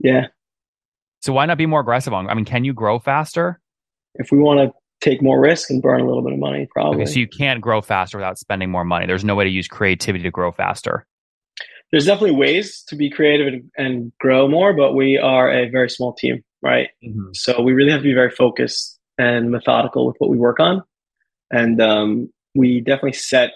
Yeah. 0.00 0.26
So 1.20 1.32
why 1.32 1.46
not 1.46 1.58
be 1.58 1.66
more 1.66 1.80
aggressive 1.80 2.12
on? 2.12 2.28
I 2.28 2.34
mean, 2.34 2.44
can 2.44 2.64
you 2.64 2.72
grow 2.72 2.98
faster? 2.98 3.60
If 4.16 4.32
we 4.32 4.38
want 4.38 4.58
to 4.58 4.72
take 5.00 5.22
more 5.22 5.40
risk 5.40 5.70
and 5.70 5.80
burn 5.80 6.00
a 6.00 6.06
little 6.06 6.22
bit 6.22 6.32
of 6.32 6.38
money 6.38 6.68
probably. 6.72 7.02
Okay, 7.02 7.12
so 7.12 7.20
you 7.20 7.28
can't 7.28 7.60
grow 7.60 7.80
faster 7.80 8.18
without 8.18 8.38
spending 8.38 8.70
more 8.70 8.84
money. 8.84 9.06
There's 9.06 9.24
no 9.24 9.34
way 9.34 9.44
to 9.44 9.50
use 9.50 9.68
creativity 9.68 10.24
to 10.24 10.30
grow 10.30 10.52
faster. 10.52 11.06
there's 11.90 12.06
definitely 12.06 12.36
ways 12.36 12.82
to 12.88 12.96
be 12.96 13.08
creative 13.08 13.46
and, 13.46 13.70
and, 13.76 14.12
grow 14.20 14.46
more, 14.48 14.74
but 14.74 14.92
we 14.92 15.16
are 15.16 15.50
a 15.50 15.68
very 15.70 15.88
small 15.88 16.12
team, 16.12 16.42
right? 16.62 16.88
Mm-hmm. 17.04 17.30
So 17.34 17.62
we 17.62 17.72
really 17.72 17.90
have 17.90 18.00
to 18.00 18.04
be 18.04 18.14
very 18.14 18.30
focused 18.30 18.98
and 19.16 19.50
methodical 19.50 20.06
with 20.06 20.16
what 20.18 20.30
we 20.30 20.36
work 20.36 20.60
on. 20.60 20.82
And 21.50 21.80
um, 21.80 22.30
we 22.54 22.80
definitely 22.80 23.14
set 23.14 23.52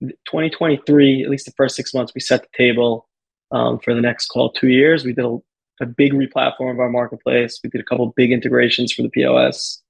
2023, 0.00 1.24
at 1.24 1.30
least 1.30 1.46
the 1.46 1.52
first 1.52 1.76
six 1.76 1.94
months, 1.94 2.12
we 2.14 2.20
set 2.20 2.42
the 2.42 2.48
table 2.56 3.08
um, 3.50 3.78
for 3.78 3.94
the 3.94 4.00
next 4.00 4.26
call 4.26 4.50
two 4.50 4.68
years. 4.68 5.04
We 5.04 5.12
did 5.12 5.24
a, 5.24 5.38
a, 5.80 5.86
big 5.86 6.12
replatform 6.12 6.72
of 6.72 6.80
our 6.80 6.88
marketplace. 6.88 7.60
We 7.62 7.70
did 7.70 7.80
a 7.80 7.84
couple 7.84 8.12
big 8.16 8.32
integrations 8.32 8.92
for 8.92 9.02
the 9.02 9.10
POS. 9.10 9.81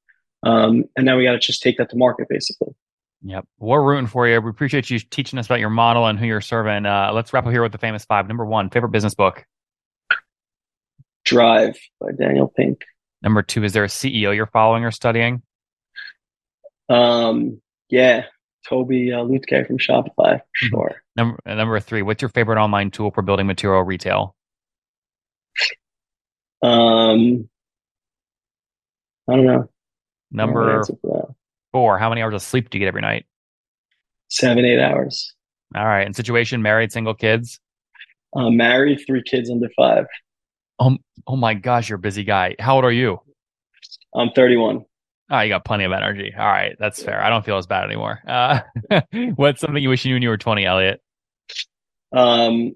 Um, 0.43 0.85
and 0.97 1.07
now 1.07 1.17
we 1.17 1.25
got 1.25 1.33
to 1.33 1.39
just 1.39 1.63
take 1.63 1.79
that 1.79 1.91
to 1.91 1.97
market 1.97 2.29
basically. 2.29 2.75
Yep. 3.25 3.47
We're 3.59 3.83
rooting 3.83 4.09
for 4.09 4.27
you. 4.27 4.41
We 4.41 4.51
appreciate 4.51 4.91
you 4.91 4.99
teaching 4.99 5.39
us 5.39 5.47
about 5.47 5.61
your 5.61 5.71
model 5.71 6.07
and 6.07 6.19
who 6.19 6.27
you're 6.27 6.41
serving. 6.41 6.87
Uh, 6.87 7.13
let's 7.15 7.33
wrap 7.33 7.47
up 7.47 7.53
here 7.53 7.63
with 7.63 7.73
the 7.73 7.79
famous 7.79 8.05
five. 8.05 8.27
Number 8.27 8.45
one, 8.45 8.69
favorite 8.69 8.91
business 8.91 9.15
book? 9.15 9.45
Drive 11.25 11.79
by 12.01 12.09
Daniel 12.19 12.49
Pink. 12.49 12.81
Number 13.23 13.43
two, 13.43 13.63
is 13.63 13.73
there 13.73 13.85
a 13.85 13.89
CEO 13.89 14.35
you're 14.35 14.47
following 14.47 14.85
or 14.85 14.91
studying? 14.91 15.43
Um, 16.89 17.61
yeah, 17.89 18.25
Tobi 18.69 19.13
uh, 19.13 19.25
Lütke 19.25 19.67
from 19.67 19.79
Shopify, 19.79 20.13
for 20.17 20.27
mm-hmm. 20.27 20.67
sure. 20.69 21.03
Number 21.17 21.39
number 21.47 21.79
three, 21.79 22.03
what's 22.03 22.23
your 22.23 22.29
favorite 22.31 22.61
online 22.61 22.91
tool 22.91 23.13
for 23.13 23.23
building 23.23 23.47
material 23.47 23.83
retail? 23.83 24.35
Um, 26.63 27.49
I 29.29 29.37
don't 29.37 29.47
know. 29.47 29.69
Number 30.33 30.83
four, 31.73 31.99
how 31.99 32.09
many 32.09 32.23
hours 32.23 32.35
of 32.35 32.43
sleep 32.43 32.71
do 32.71 32.79
you 32.79 32.81
get 32.81 32.89
every 32.89 33.03
night? 33.03 33.27
Seven, 34.29 34.65
eight 34.65 34.81
hours. 34.81 35.35
All 35.77 35.85
right. 35.85 36.07
And 36.07 36.17
situation, 36.17 36.63
married, 36.63 36.93
single 36.93 37.15
kids? 37.15 37.61
Uh, 38.35 38.51
married, 38.51 39.01
three 39.07 39.23
kids 39.23 39.51
under 39.51 39.69
five. 39.77 40.07
Um, 40.79 40.99
oh 41.27 41.37
my 41.37 41.55
gosh, 41.55 41.89
you're 41.89 41.97
a 41.97 42.01
busy 42.01 42.25
guy. 42.25 42.57
How 42.59 42.77
old 42.77 42.85
are 42.85 42.93
you? 42.93 43.21
I'm 44.15 44.31
31. 44.31 44.85
Oh, 45.31 45.41
you 45.41 45.49
got 45.49 45.65
plenty 45.65 45.85
of 45.85 45.93
energy. 45.93 46.33
All 46.37 46.47
right, 46.47 46.77
that's 46.79 47.03
fair. 47.03 47.23
I 47.23 47.31
don't 47.31 47.45
feel 47.45 47.57
as 47.57 47.67
bad 47.67 47.85
anymore. 47.85 48.21
Uh, 48.27 48.61
what's 49.37 49.61
something 49.61 49.83
you 49.83 49.89
wish 49.89 50.05
you 50.05 50.11
knew 50.11 50.17
when 50.17 50.23
you 50.23 50.29
were 50.29 50.39
20, 50.39 50.65
Elliot? 50.65 51.01
Um, 52.13 52.75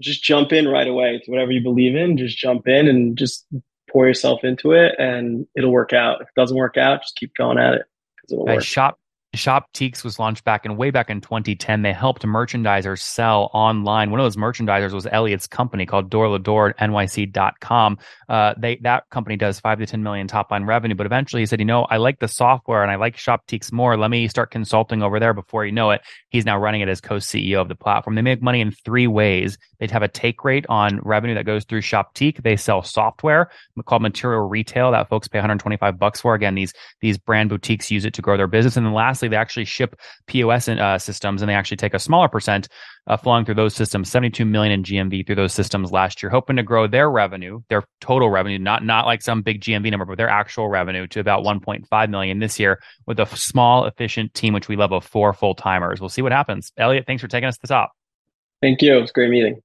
just 0.00 0.22
jump 0.22 0.52
in 0.52 0.68
right 0.68 0.86
away 0.86 1.20
to 1.24 1.30
whatever 1.30 1.50
you 1.50 1.62
believe 1.62 1.96
in. 1.96 2.18
Just 2.18 2.38
jump 2.38 2.68
in 2.68 2.86
and 2.86 3.16
just 3.16 3.46
pour 3.90 4.06
yourself 4.06 4.44
into 4.44 4.72
it, 4.72 4.94
and 4.98 5.46
it'll 5.56 5.72
work 5.72 5.92
out. 5.92 6.20
If 6.20 6.28
it 6.28 6.34
doesn't 6.34 6.56
work 6.56 6.76
out, 6.76 7.02
just 7.02 7.16
keep 7.16 7.34
going 7.34 7.58
at 7.58 7.74
it 7.74 7.82
because 8.16 8.32
it'll 8.32 8.46
work. 8.46 8.62
Shop 8.62 8.98
Shoptiques 9.36 10.02
was 10.02 10.18
launched 10.18 10.44
back 10.44 10.64
in 10.64 10.76
way 10.76 10.90
back 10.90 11.10
in 11.10 11.20
2010. 11.20 11.82
They 11.82 11.92
helped 11.92 12.22
merchandisers 12.22 13.00
sell 13.00 13.50
online. 13.52 14.10
One 14.10 14.20
of 14.20 14.24
those 14.24 14.36
merchandisers 14.36 14.92
was 14.92 15.06
Elliot's 15.06 15.46
company 15.46 15.86
called 15.86 16.10
Door 16.10 16.36
to 16.36 16.42
Door 16.42 16.74
NYC.com. 16.80 17.98
Uh, 18.28 18.54
they 18.58 18.76
that 18.82 19.08
company 19.10 19.36
does 19.36 19.60
five 19.60 19.78
to 19.78 19.86
10 19.86 20.02
million 20.02 20.26
top 20.26 20.50
line 20.50 20.64
revenue. 20.64 20.94
But 20.94 21.06
eventually 21.06 21.42
he 21.42 21.46
said, 21.46 21.60
you 21.60 21.64
know, 21.64 21.84
I 21.84 21.98
like 21.98 22.18
the 22.18 22.28
software 22.28 22.82
and 22.82 22.90
I 22.90 22.96
like 22.96 23.16
Shoptiques 23.16 23.72
more. 23.72 23.96
Let 23.96 24.10
me 24.10 24.28
start 24.28 24.50
consulting 24.50 25.02
over 25.02 25.20
there. 25.20 25.34
Before 25.34 25.64
you 25.64 25.72
know 25.72 25.90
it, 25.90 26.00
he's 26.30 26.44
now 26.44 26.58
running 26.58 26.80
it 26.80 26.88
as 26.88 27.00
co-CEO 27.00 27.60
of 27.60 27.68
the 27.68 27.74
platform. 27.74 28.16
They 28.16 28.22
make 28.22 28.42
money 28.42 28.60
in 28.60 28.72
three 28.72 29.06
ways. 29.06 29.58
They'd 29.78 29.90
have 29.90 30.02
a 30.02 30.08
take 30.08 30.44
rate 30.44 30.66
on 30.68 31.00
revenue 31.02 31.34
that 31.34 31.44
goes 31.44 31.64
through 31.64 31.82
Shoptique. 31.82 32.42
They 32.42 32.56
sell 32.56 32.82
software 32.82 33.50
called 33.84 34.02
material 34.02 34.48
retail 34.48 34.92
that 34.92 35.08
folks 35.08 35.28
pay 35.28 35.38
125 35.38 35.98
bucks 35.98 36.20
for. 36.20 36.34
Again, 36.34 36.54
these 36.54 36.72
these 37.00 37.18
brand 37.18 37.50
boutiques 37.50 37.90
use 37.90 38.04
it 38.04 38.14
to 38.14 38.22
grow 38.22 38.36
their 38.36 38.46
business. 38.46 38.76
And 38.76 38.86
then 38.86 38.94
lastly, 38.94 39.25
they 39.28 39.36
actually 39.36 39.64
ship 39.64 39.96
POS 40.26 40.68
uh, 40.68 40.98
systems 40.98 41.42
and 41.42 41.48
they 41.48 41.54
actually 41.54 41.76
take 41.76 41.94
a 41.94 41.98
smaller 41.98 42.28
percent 42.28 42.68
uh, 43.06 43.16
flowing 43.16 43.44
through 43.44 43.54
those 43.54 43.74
systems, 43.74 44.10
72 44.10 44.44
million 44.44 44.72
in 44.72 44.82
GMV 44.82 45.26
through 45.26 45.36
those 45.36 45.52
systems 45.52 45.92
last 45.92 46.22
year, 46.22 46.30
hoping 46.30 46.56
to 46.56 46.62
grow 46.62 46.86
their 46.86 47.10
revenue, 47.10 47.60
their 47.68 47.84
total 48.00 48.30
revenue, 48.30 48.58
not 48.58 48.84
not 48.84 49.06
like 49.06 49.22
some 49.22 49.42
big 49.42 49.60
GMV 49.60 49.90
number, 49.90 50.06
but 50.06 50.16
their 50.16 50.28
actual 50.28 50.68
revenue 50.68 51.06
to 51.08 51.20
about 51.20 51.44
1.5 51.44 52.10
million 52.10 52.38
this 52.38 52.58
year 52.58 52.80
with 53.06 53.20
a 53.20 53.26
small, 53.36 53.84
efficient 53.84 54.34
team, 54.34 54.54
which 54.54 54.68
we 54.68 54.76
love 54.76 54.92
of 54.92 55.04
four 55.04 55.32
full 55.32 55.54
timers. 55.54 56.00
We'll 56.00 56.08
see 56.08 56.22
what 56.22 56.32
happens. 56.32 56.72
Elliot, 56.76 57.04
thanks 57.06 57.20
for 57.20 57.28
taking 57.28 57.48
us 57.48 57.56
to 57.56 57.62
the 57.62 57.68
top. 57.68 57.92
Thank 58.62 58.82
you. 58.82 58.96
It 58.96 59.00
was 59.00 59.10
a 59.10 59.12
great 59.12 59.30
meeting. 59.30 59.62